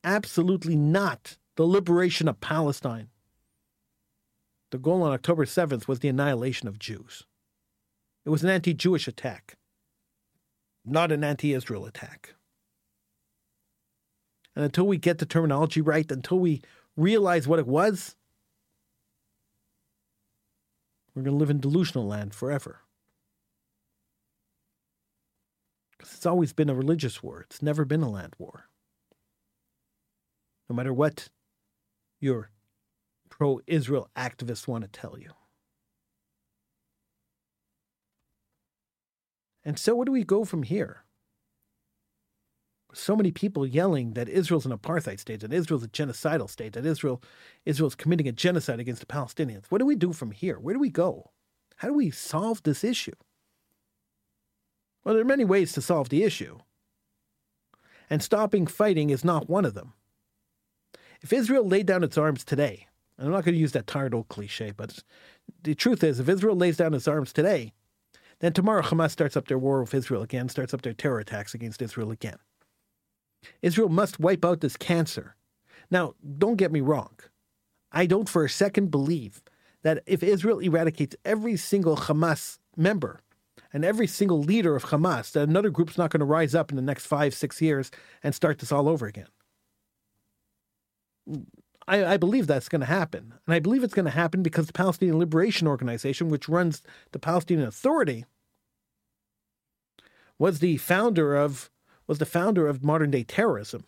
absolutely 0.02 0.76
not, 0.76 1.36
the 1.56 1.66
liberation 1.66 2.26
of 2.26 2.40
Palestine. 2.40 3.08
The 4.70 4.78
goal 4.78 5.02
on 5.02 5.12
October 5.12 5.44
7th 5.44 5.86
was 5.86 5.98
the 5.98 6.08
annihilation 6.08 6.68
of 6.68 6.78
Jews. 6.78 7.26
It 8.24 8.30
was 8.30 8.42
an 8.44 8.50
anti 8.50 8.72
Jewish 8.74 9.08
attack, 9.08 9.56
not 10.84 11.10
an 11.10 11.24
anti 11.24 11.52
Israel 11.52 11.86
attack. 11.86 12.34
And 14.54 14.64
until 14.64 14.86
we 14.86 14.98
get 14.98 15.18
the 15.18 15.26
terminology 15.26 15.80
right, 15.80 16.10
until 16.10 16.38
we 16.38 16.62
realize 16.96 17.48
what 17.48 17.58
it 17.58 17.66
was, 17.66 18.16
we're 21.14 21.22
going 21.22 21.34
to 21.34 21.38
live 21.38 21.50
in 21.50 21.60
delusional 21.60 22.06
land 22.06 22.34
forever. 22.34 22.80
Because 25.90 26.14
it's 26.14 26.26
always 26.26 26.52
been 26.52 26.70
a 26.70 26.74
religious 26.74 27.22
war, 27.22 27.40
it's 27.40 27.62
never 27.62 27.84
been 27.84 28.02
a 28.02 28.10
land 28.10 28.34
war. 28.38 28.68
No 30.68 30.76
matter 30.76 30.92
what 30.92 31.28
your 32.20 32.50
pro 33.28 33.60
Israel 33.66 34.08
activists 34.16 34.68
want 34.68 34.84
to 34.84 34.88
tell 34.88 35.18
you. 35.18 35.32
And 39.64 39.78
so, 39.78 39.94
where 39.94 40.04
do 40.04 40.12
we 40.12 40.24
go 40.24 40.44
from 40.44 40.62
here? 40.62 41.04
So 42.94 43.16
many 43.16 43.30
people 43.30 43.66
yelling 43.66 44.12
that 44.14 44.28
Israel's 44.28 44.66
an 44.66 44.76
apartheid 44.76 45.18
state, 45.18 45.40
that 45.40 45.52
Israel's 45.52 45.84
a 45.84 45.88
genocidal 45.88 46.50
state, 46.50 46.74
that 46.74 46.84
Israel 46.84 47.22
Israel's 47.64 47.94
committing 47.94 48.28
a 48.28 48.32
genocide 48.32 48.80
against 48.80 49.00
the 49.00 49.06
Palestinians. 49.06 49.64
What 49.68 49.78
do 49.78 49.86
we 49.86 49.96
do 49.96 50.12
from 50.12 50.30
here? 50.30 50.58
Where 50.58 50.74
do 50.74 50.80
we 50.80 50.90
go? 50.90 51.30
How 51.76 51.88
do 51.88 51.94
we 51.94 52.10
solve 52.10 52.62
this 52.62 52.84
issue? 52.84 53.14
Well, 55.04 55.14
there 55.14 55.22
are 55.22 55.26
many 55.26 55.44
ways 55.44 55.72
to 55.72 55.82
solve 55.82 56.10
the 56.10 56.22
issue. 56.22 56.58
And 58.10 58.22
stopping 58.22 58.66
fighting 58.66 59.10
is 59.10 59.24
not 59.24 59.48
one 59.48 59.64
of 59.64 59.74
them. 59.74 59.94
If 61.22 61.32
Israel 61.32 61.66
laid 61.66 61.86
down 61.86 62.04
its 62.04 62.18
arms 62.18 62.44
today, 62.44 62.88
and 63.16 63.26
I'm 63.26 63.32
not 63.32 63.44
going 63.44 63.54
to 63.54 63.60
use 63.60 63.72
that 63.72 63.86
tired 63.86 64.14
old 64.14 64.28
cliche, 64.28 64.72
but 64.76 65.02
the 65.62 65.74
truth 65.74 66.04
is, 66.04 66.20
if 66.20 66.28
Israel 66.28 66.56
lays 66.56 66.76
down 66.76 66.94
its 66.94 67.08
arms 67.08 67.32
today, 67.32 67.72
then 68.42 68.52
tomorrow 68.52 68.82
Hamas 68.82 69.12
starts 69.12 69.36
up 69.36 69.46
their 69.46 69.58
war 69.58 69.80
with 69.80 69.94
Israel 69.94 70.20
again, 70.20 70.48
starts 70.48 70.74
up 70.74 70.82
their 70.82 70.92
terror 70.92 71.20
attacks 71.20 71.54
against 71.54 71.80
Israel 71.80 72.10
again. 72.10 72.38
Israel 73.62 73.88
must 73.88 74.18
wipe 74.18 74.44
out 74.44 74.60
this 74.60 74.76
cancer. 74.76 75.36
Now, 75.90 76.14
don't 76.38 76.56
get 76.56 76.72
me 76.72 76.80
wrong. 76.80 77.14
I 77.92 78.06
don't 78.06 78.28
for 78.28 78.44
a 78.44 78.50
second 78.50 78.90
believe 78.90 79.42
that 79.82 80.02
if 80.06 80.24
Israel 80.24 80.58
eradicates 80.58 81.14
every 81.24 81.56
single 81.56 81.96
Hamas 81.96 82.58
member 82.76 83.20
and 83.72 83.84
every 83.84 84.08
single 84.08 84.40
leader 84.40 84.74
of 84.74 84.86
Hamas, 84.86 85.32
that 85.32 85.48
another 85.48 85.70
group's 85.70 85.96
not 85.96 86.10
going 86.10 86.20
to 86.20 86.26
rise 86.26 86.54
up 86.54 86.70
in 86.70 86.76
the 86.76 86.82
next 86.82 87.06
five, 87.06 87.34
six 87.34 87.62
years 87.62 87.92
and 88.24 88.34
start 88.34 88.58
this 88.58 88.72
all 88.72 88.88
over 88.88 89.06
again. 89.06 89.28
I, 91.86 92.04
I 92.04 92.16
believe 92.16 92.46
that's 92.46 92.68
going 92.68 92.80
to 92.80 92.86
happen. 92.86 93.34
And 93.46 93.54
I 93.54 93.60
believe 93.60 93.84
it's 93.84 93.94
going 93.94 94.04
to 94.06 94.10
happen 94.10 94.42
because 94.42 94.66
the 94.66 94.72
Palestinian 94.72 95.18
Liberation 95.18 95.68
Organization, 95.68 96.28
which 96.28 96.48
runs 96.48 96.82
the 97.12 97.18
Palestinian 97.18 97.68
Authority, 97.68 98.24
was 100.42 100.58
the 100.58 100.76
founder 100.76 101.36
of 101.36 101.70
was 102.08 102.18
the 102.18 102.26
founder 102.26 102.66
of 102.66 102.82
modern 102.82 103.12
day 103.12 103.22
terrorism. 103.22 103.84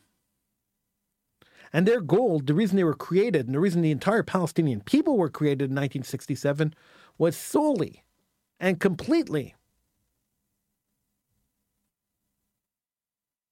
And 1.72 1.84
their 1.84 2.00
goal, 2.00 2.38
the 2.38 2.55
reason 2.55 2.76
they 2.76 2.84
were 2.84 2.94
created, 2.94 3.46
and 3.46 3.57
the 3.57 3.59
reason 3.59 3.82
the 3.82 3.90
entire 3.90 4.22
Palestinian 4.22 4.80
people 4.80 5.18
were 5.18 5.28
created 5.28 5.64
in 5.64 5.74
1967, 5.74 6.72
was 7.18 7.36
solely 7.36 8.05
and 8.61 8.78
completely 8.78 9.57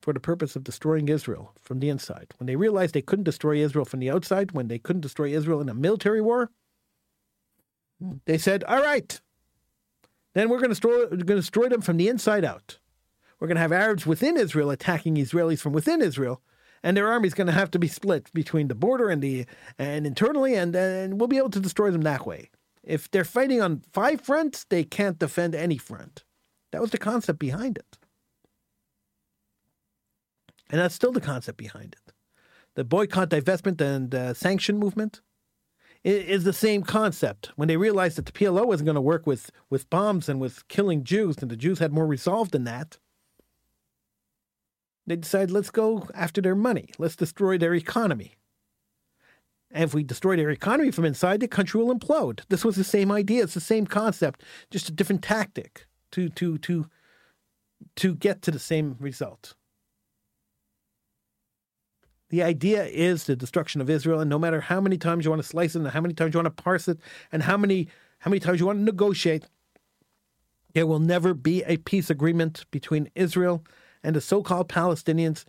for 0.01 0.13
the 0.13 0.21
purpose 0.21 0.55
of 0.55 0.63
destroying 0.63 1.09
Israel 1.09 1.53
from 1.61 1.81
the 1.81 1.89
inside. 1.89 2.35
When 2.39 2.47
they 2.47 2.55
realized 2.55 2.95
they 2.95 3.03
couldn't 3.03 3.25
destroy 3.25 3.57
Israel 3.57 3.85
from 3.85 3.99
the 3.99 4.13
outside, 4.13 4.53
when 4.53 4.69
they 4.69 4.79
couldn't 4.79 5.03
destroy 5.03 5.31
Israel 5.31 5.61
in 5.61 5.69
a 5.69 5.75
military 5.75 6.21
war, 6.21 6.53
they 8.27 8.39
said, 8.39 8.63
"All 8.63 8.81
right, 8.81 9.21
then 10.35 10.49
we're 10.49 10.59
going 10.59 10.71
to 10.71 10.77
destroy, 10.77 11.07
going 11.07 11.27
to 11.27 11.35
destroy 11.35 11.69
them 11.69 11.81
from 11.81 11.97
the 11.97 12.07
inside 12.07 12.45
out. 12.45 12.79
We're 13.43 13.49
going 13.49 13.57
to 13.57 13.63
have 13.63 13.73
Arabs 13.73 14.07
within 14.07 14.37
Israel 14.37 14.71
attacking 14.71 15.17
Israelis 15.17 15.59
from 15.59 15.73
within 15.73 16.01
Israel, 16.01 16.41
and 16.81 16.97
their 16.97 17.11
army's 17.11 17.35
going 17.35 17.49
to 17.49 17.53
have 17.53 17.73
to 17.73 17.79
be 17.81 17.89
split 17.89 18.33
between 18.33 18.69
the 18.69 18.77
border 18.77 19.09
and 19.09 19.21
the 19.21 19.47
and 19.81 20.07
internally, 20.07 20.55
and 20.55 20.77
and 20.77 21.19
we'll 21.19 21.27
be 21.27 21.39
able 21.39 21.51
to 21.51 21.59
destroy 21.59 21.91
them 21.91 22.03
that 22.03 22.25
way. 22.25 22.51
If 22.85 23.11
they're 23.11 23.25
fighting 23.25 23.61
on 23.61 23.83
five 23.93 24.21
fronts, 24.21 24.63
they 24.63 24.85
can't 24.85 25.19
defend 25.19 25.57
any 25.57 25.77
front. 25.77 26.23
That 26.71 26.81
was 26.81 26.93
the 26.93 26.99
concept 26.99 27.41
behind 27.41 27.79
it." 27.79 27.99
And 30.71 30.81
that's 30.81 30.95
still 30.95 31.11
the 31.11 31.21
concept 31.21 31.59
behind 31.59 31.97
it. 31.99 32.13
The 32.77 32.85
boycott, 32.85 33.31
divestment, 33.31 33.81
and 33.81 34.15
uh, 34.15 34.35
sanction 34.35 34.79
movement 34.79 35.21
is 36.05 36.45
the 36.45 36.53
same 36.53 36.85
concept. 36.85 37.51
When 37.57 37.67
they 37.67 37.77
realized 37.77 38.19
that 38.19 38.27
the 38.27 38.33
PLO 38.33 38.69
wasn't 38.69 38.87
going 38.87 38.95
to 38.95 39.01
work 39.01 39.27
with, 39.27 39.51
with 39.69 39.91
bombs 39.91 40.29
and 40.29 40.41
with 40.41 40.69
killing 40.69 41.03
Jews, 41.03 41.39
and 41.39 41.51
the 41.51 41.57
Jews 41.57 41.81
had 41.81 41.93
more 41.93 42.07
resolve 42.07 42.53
than 42.53 42.63
that, 42.63 42.99
they 45.07 45.17
decide, 45.17 45.51
let's 45.51 45.71
go 45.71 46.09
after 46.15 46.41
their 46.41 46.55
money. 46.55 46.91
Let's 46.99 47.17
destroy 47.17 47.59
their 47.59 47.75
economy. 47.75 48.35
And 49.71 49.85
if 49.85 49.95
we 49.95 50.03
destroy 50.03 50.37
their 50.37 50.51
economy 50.51 50.91
from 50.91 51.05
inside, 51.05 51.41
the 51.41 51.49
country 51.49 51.83
will 51.83 51.95
implode. 51.95 52.43
This 52.49 52.65
was 52.65 52.77
the 52.77 52.85
same 52.85 53.11
idea. 53.11 53.43
It's 53.43 53.55
the 53.55 53.61
same 53.61 53.87
concept, 53.87 54.43
just 54.71 54.89
a 54.89 54.93
different 54.93 55.23
tactic 55.23 55.87
to 56.13 56.29
to 56.31 56.59
to 56.59 56.87
to 57.97 58.15
get 58.15 58.43
to 58.43 58.51
the 58.51 58.59
same 58.59 58.97
result. 59.01 59.55
The 62.29 62.43
idea 62.43 62.85
is 62.85 63.25
the 63.25 63.37
destruction 63.37 63.81
of 63.81 63.91
Israel, 63.91 64.21
and 64.21 64.31
no 64.31 64.39
matter 64.39 64.61
how 64.61 64.81
many 64.81 64.99
times 64.99 65.25
you 65.25 65.31
want 65.31 65.43
to 65.43 65.49
slice 65.49 65.75
it, 65.75 65.81
and 65.81 65.89
how 65.89 66.01
many 66.01 66.15
times 66.15 66.35
you 66.35 66.39
want 66.39 66.55
to 66.57 66.63
parse 66.63 66.87
it, 66.87 66.99
and 67.31 67.43
how 67.43 67.57
many 67.57 67.89
how 68.21 68.31
many 68.31 68.41
times 68.41 68.61
you 68.61 68.67
want 68.67 68.79
to 68.79 68.85
negotiate, 68.85 69.47
there 70.75 70.87
will 70.87 71.01
never 71.01 71.35
be 71.35 71.65
a 71.65 71.79
peace 71.79 72.09
agreement 72.11 72.67
between 72.71 73.11
Israel 73.15 73.65
and 74.03 74.17
the 74.17 74.21
so-called 74.21 74.69
Palestinians, 74.69 75.45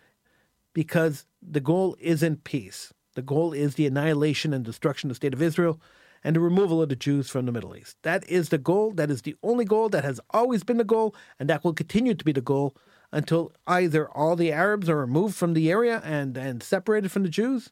because 0.74 1.26
the 1.42 1.60
goal 1.60 1.96
isn't 2.00 2.44
peace. 2.44 2.94
The 3.16 3.22
goal 3.22 3.54
is 3.54 3.76
the 3.76 3.86
annihilation 3.86 4.54
and 4.54 4.66
destruction 4.66 5.10
of 5.10 5.12
the 5.12 5.16
state 5.16 5.34
of 5.34 5.42
Israel 5.42 5.80
and 6.24 6.36
the 6.36 6.40
removal 6.40 6.82
of 6.82 6.90
the 6.90 6.96
Jews 6.96 7.30
from 7.30 7.46
the 7.46 7.52
Middle 7.52 7.76
East. 7.76 7.98
That 8.04 8.28
is 8.30 8.50
the 8.50 8.58
goal. 8.58 8.92
That 8.92 9.12
is 9.12 9.24
the 9.24 9.36
only 9.44 9.66
goal. 9.66 9.90
That 9.90 10.06
has 10.06 10.20
always 10.32 10.64
been 10.64 10.78
the 10.78 10.84
goal, 10.84 11.14
and 11.40 11.50
that 11.50 11.64
will 11.64 11.74
continue 11.74 12.14
to 12.14 12.26
be 12.26 12.32
the 12.32 12.42
goal 12.42 12.76
until 13.12 13.52
either 13.68 14.10
all 14.10 14.36
the 14.36 14.52
Arabs 14.52 14.90
are 14.90 14.98
removed 14.98 15.36
from 15.36 15.54
the 15.54 15.70
area 15.70 16.02
and, 16.04 16.36
and 16.38 16.64
separated 16.64 17.12
from 17.12 17.24
the 17.24 17.30
Jews, 17.30 17.72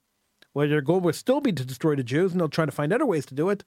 where 0.53 0.67
their 0.67 0.81
goal 0.81 0.99
will 0.99 1.13
still 1.13 1.41
be 1.41 1.53
to 1.53 1.65
destroy 1.65 1.95
the 1.95 2.03
Jews, 2.03 2.31
and 2.31 2.41
they'll 2.41 2.49
try 2.49 2.65
to 2.65 2.71
find 2.71 2.93
other 2.93 3.05
ways 3.05 3.25
to 3.27 3.33
do 3.33 3.49
it, 3.49 3.63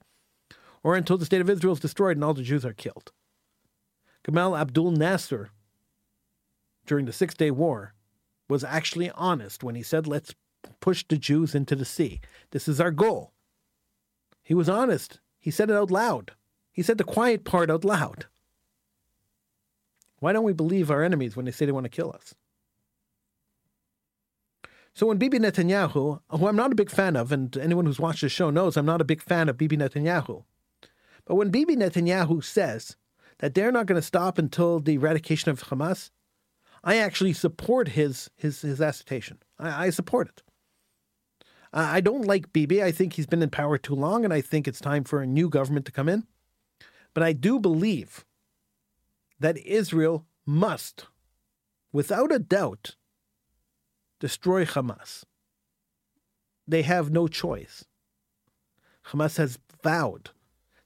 or 0.85 0.95
until 0.95 1.19
the 1.19 1.25
state 1.25 1.41
of 1.41 1.51
Israel 1.51 1.73
is 1.73 1.81
destroyed 1.81 2.17
and 2.17 2.23
all 2.23 2.35
the 2.35 2.43
Jews 2.43 2.65
are 2.65 2.75
killed. 2.75 3.11
Gamal 4.23 4.59
Abdul 4.59 4.93
Nasser, 4.93 5.51
during 6.87 7.07
the 7.07 7.12
Six 7.12 7.35
Day 7.35 7.51
War, 7.51 7.95
was 8.49 8.64
actually 8.64 9.11
honest 9.11 9.62
when 9.64 9.74
he 9.74 9.82
said, 9.82 10.07
Let's 10.07 10.35
push 10.80 11.05
the 11.09 11.18
Jews 11.18 11.55
into 11.55 11.76
the 11.76 11.85
sea. 11.85 12.20
This 12.51 12.68
is 12.68 12.80
our 12.80 12.91
goal. 12.91 13.32
He 14.43 14.55
was 14.55 14.68
honest. 14.68 15.20
He 15.39 15.51
said 15.51 15.70
it 15.70 15.76
out 15.76 15.91
loud. 15.91 16.32
He 16.72 16.82
said 16.82 16.99
the 16.99 17.05
quiet 17.05 17.45
part 17.45 17.70
out 17.70 17.85
loud. 17.85 18.26
Why 20.18 20.32
don't 20.32 20.45
we 20.45 20.53
believe 20.53 20.91
our 20.91 21.03
enemies 21.03 21.37
when 21.37 21.45
they 21.45 21.51
say 21.51 21.66
they 21.66 21.72
want 21.72 21.85
to 21.85 21.91
kill 21.91 22.12
us? 22.12 22.35
So 24.95 25.07
when 25.07 25.18
Bibi 25.18 25.41
Netanyahu, 25.41 26.20
who 26.30 26.47
I'm 26.47 26.57
not 26.57 26.72
a 26.72 26.76
big 26.76 26.91
fan 26.91 27.16
of, 27.16 27.32
and 27.32 27.57
anyone 27.57 27.85
who's 27.85 27.99
watched 27.99 28.20
the 28.20 28.28
show 28.28 28.51
knows 28.51 28.76
I'm 28.76 28.87
not 28.87 29.01
a 29.01 29.05
big 29.05 29.20
fan 29.20 29.49
of 29.49 29.59
Bibi 29.59 29.76
Netanyahu, 29.76 30.45
but 31.24 31.35
when 31.35 31.51
Bibi 31.51 31.76
Netanyahu 31.76 32.45
says 32.45 32.97
that 33.39 33.55
they're 33.55 33.72
not 33.72 33.87
going 33.87 34.01
to 34.01 34.07
stop 34.07 34.39
until 34.39 34.78
the 34.78 34.95
eradication 34.95 35.51
of 35.51 35.64
Hamas, 35.64 36.11
I 36.85 36.99
actually 36.99 37.32
support 37.32 37.89
his 37.89 38.30
his 38.37 38.61
his 38.61 38.80
assertion. 38.80 39.39
I, 39.59 39.87
I 39.87 39.91
support 39.91 40.28
it. 40.28 40.43
I 41.76 42.01
don't 42.01 42.24
like 42.24 42.53
Bibi. 42.53 42.85
I 42.85 42.93
think 42.93 43.14
he's 43.14 43.26
been 43.26 43.43
in 43.43 43.51
power 43.51 43.78
too 43.78 43.97
long, 43.97 44.24
and 44.24 44.32
I 44.32 44.41
think 44.41 44.68
it's 44.68 44.80
time 44.80 45.03
for 45.03 45.20
a 45.20 45.26
new 45.26 45.49
government 45.49 45.87
to 45.87 45.93
come 45.93 46.09
in. 46.09 46.24
But 47.14 47.24
I 47.24 47.32
do 47.32 47.59
believe 47.59 48.24
that 49.41 49.59
Israel 49.59 50.24
must, 50.47 51.07
without 51.93 52.30
a 52.30 52.39
doubt, 52.39 52.95
destroy 54.20 54.64
Hamas. 54.64 55.24
They 56.68 56.82
have 56.82 57.11
no 57.11 57.26
choice. 57.26 57.85
Hamas 59.09 59.37
has 59.39 59.59
vowed 59.82 60.30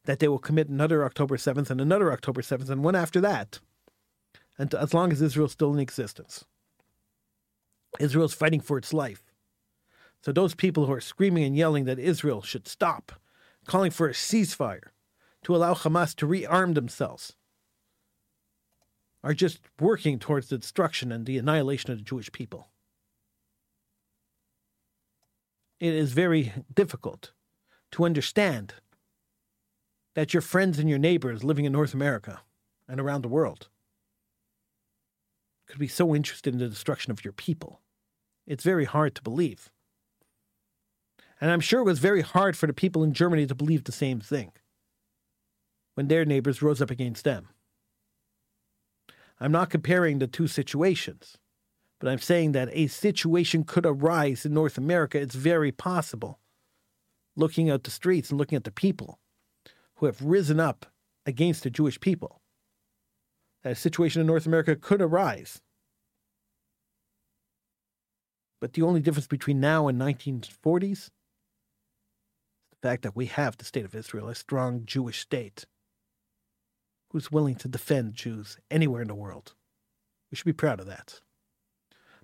that 0.05 0.21
they 0.21 0.29
will 0.29 0.39
commit 0.39 0.69
another 0.69 1.05
October 1.05 1.37
7th 1.37 1.69
and 1.69 1.83
another 1.83 2.11
October 2.11 2.41
7th 2.41 2.71
and 2.71 2.83
one 2.83 2.97
after 2.97 3.21
that, 3.21 3.61
and 4.59 4.75
as 4.75 4.93
long 4.93 5.13
as 5.13 5.23
Israel's 5.23 5.53
still 5.53 5.73
in 5.73 5.79
existence. 5.79 6.45
Israel's 8.01 8.35
fighting 8.35 8.61
for 8.61 8.77
its 8.77 8.93
life. 8.93 9.23
So 10.23 10.33
those 10.33 10.55
people 10.55 10.87
who 10.87 10.93
are 10.93 11.01
screaming 11.01 11.45
and 11.45 11.57
yelling 11.57 11.85
that 11.85 11.99
Israel 11.99 12.43
should 12.43 12.67
stop, 12.67 13.13
calling 13.67 13.91
for 13.91 14.09
a 14.09 14.13
ceasefire, 14.13 14.89
to 15.45 15.55
allow 15.55 15.75
Hamas 15.75 16.15
to 16.17 16.27
rearm 16.27 16.75
themselves, 16.75 17.35
are 19.23 19.35
just 19.35 19.61
working 19.79 20.19
towards 20.19 20.49
the 20.49 20.59
destruction 20.59 21.13
and 21.13 21.25
the 21.25 21.39
annihilation 21.39 21.93
of 21.93 21.99
the 21.99 22.05
Jewish 22.05 22.31
people. 22.33 22.69
It 25.79 25.95
is 25.95 26.13
very 26.13 26.53
difficult 26.75 27.31
to 27.93 28.05
understand 28.05 28.75
that 30.15 30.35
your 30.35 30.41
friends 30.41 30.81
and 30.81 30.89
your 30.89 30.99
neighbors 30.99 31.45
living 31.45 31.65
in 31.65 31.73
North 31.73 31.95
America 31.95 32.41
and 32.89 33.01
around 33.01 33.23
the 33.23 33.29
world 33.29 33.69
could 35.69 35.79
be 35.79 35.89
so 35.89 36.15
interested 36.15 36.55
in 36.55 36.61
the 36.61 36.69
destruction 36.69 37.11
of 37.11 37.25
your 37.25 37.33
people. 37.33 37.81
It's 38.47 38.65
very 38.65 38.87
hard 38.87 39.15
to 39.15 39.23
believe. 39.23 39.71
And 41.41 41.51
I'm 41.51 41.61
sure 41.61 41.81
it 41.81 41.85
was 41.85 41.99
very 41.99 42.23
hard 42.23 42.57
for 42.57 42.67
the 42.67 42.73
people 42.73 43.05
in 43.05 43.13
Germany 43.13 43.47
to 43.47 43.55
believe 43.55 43.85
the 43.85 43.93
same 43.93 44.21
thing 44.21 44.53
when 45.95 46.09
their 46.09 46.25
neighbors 46.25 46.63
rose 46.63 46.81
up 46.81 46.91
against 46.91 47.25
them. 47.25 47.49
I'm 49.41 49.53
not 49.53 49.71
comparing 49.71 50.19
the 50.19 50.27
two 50.27 50.49
situations, 50.49 51.37
but 52.01 52.09
I'm 52.09 52.19
saying 52.19 52.53
that 52.53 52.71
a 52.73 52.87
situation 52.87 53.65
could 53.65 53.87
arise 53.87 54.45
in 54.45 54.55
North 54.55 54.79
America. 54.79 55.19
It's 55.19 55.35
very 55.35 55.73
possible. 55.73 56.41
Looking 57.37 57.71
at 57.71 57.85
the 57.85 57.91
streets 57.91 58.31
and 58.31 58.39
looking 58.39 58.57
at 58.57 58.65
the 58.65 58.71
people 58.71 59.21
who 59.97 60.07
have 60.07 60.23
risen 60.23 60.59
up 60.59 60.87
against 61.27 61.63
the 61.63 61.71
Jewish 61.71 62.01
people, 62.01 62.38
that 63.63 63.73
a 63.73 63.77
situation 63.77 64.21
in 64.21 64.27
North 64.27 64.47
America 64.47 64.77
could 64.77 65.03
arise. 65.03 65.61
But 68.61 68.73
the 68.73 68.83
only 68.83 69.01
difference 69.01 69.27
between 69.27 69.61
now 69.61 69.89
and 69.89 70.01
1940s 70.01 70.93
is 70.93 71.11
the 72.71 72.89
fact 72.89 73.03
that 73.03 73.17
we 73.17 73.27
have 73.27 73.57
the 73.57 73.65
state 73.65 73.85
of 73.85 73.95
Israel, 73.95 74.29
a 74.29 74.35
strong 74.35 74.85
Jewish 74.85 75.21
state 75.21 75.65
who's 77.11 77.33
willing 77.33 77.55
to 77.57 77.69
defend 77.69 78.15
Jews 78.15 78.59
anywhere 78.71 79.03
in 79.03 79.09
the 79.09 79.15
world. 79.15 79.55
We 80.31 80.37
should 80.37 80.45
be 80.45 80.53
proud 80.53 80.81
of 80.81 80.87
that. 80.87 81.21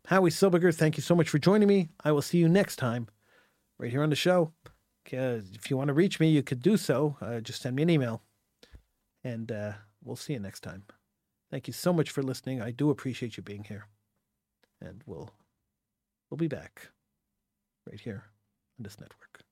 Howie 0.07 0.31
Silberger, 0.31 0.75
thank 0.75 0.99
you 0.99 1.03
so 1.03 1.15
much 1.15 1.31
for 1.31 1.39
joining 1.39 1.69
me. 1.69 1.89
I 2.05 2.13
will 2.13 2.21
see 2.21 2.39
you 2.39 2.49
next 2.49 2.77
time 2.77 3.09
right 3.79 3.91
here 3.91 4.03
on 4.03 4.11
the 4.11 4.17
show. 4.17 4.53
if 5.07 5.71
you 5.71 5.77
want 5.77 5.89
to 5.89 5.95
reach 5.95 6.21
me, 6.21 6.29
you 6.29 6.43
could 6.43 6.61
do 6.61 6.77
so. 6.77 7.17
Uh, 7.21 7.41
just 7.41 7.63
send 7.63 7.77
me 7.77 7.83
an 7.83 7.91
email. 7.91 8.23
And 9.23 9.51
uh, 9.51 9.73
we'll 10.03 10.17
see 10.17 10.35
you 10.35 10.41
next 10.41 10.61
time. 10.61 10.85
Thank 11.55 11.69
you 11.69 11.73
so 11.73 11.93
much 11.93 12.11
for 12.11 12.21
listening. 12.21 12.61
I 12.61 12.73
do 12.73 12.91
appreciate 12.91 13.37
you 13.37 13.43
being 13.45 13.63
here. 13.63 13.87
And 14.81 15.05
we'll 15.07 15.31
we'll 16.29 16.37
be 16.37 16.49
back 16.49 16.89
right 17.89 18.01
here 18.01 18.25
on 18.77 18.83
this 18.83 18.99
network. 18.99 19.35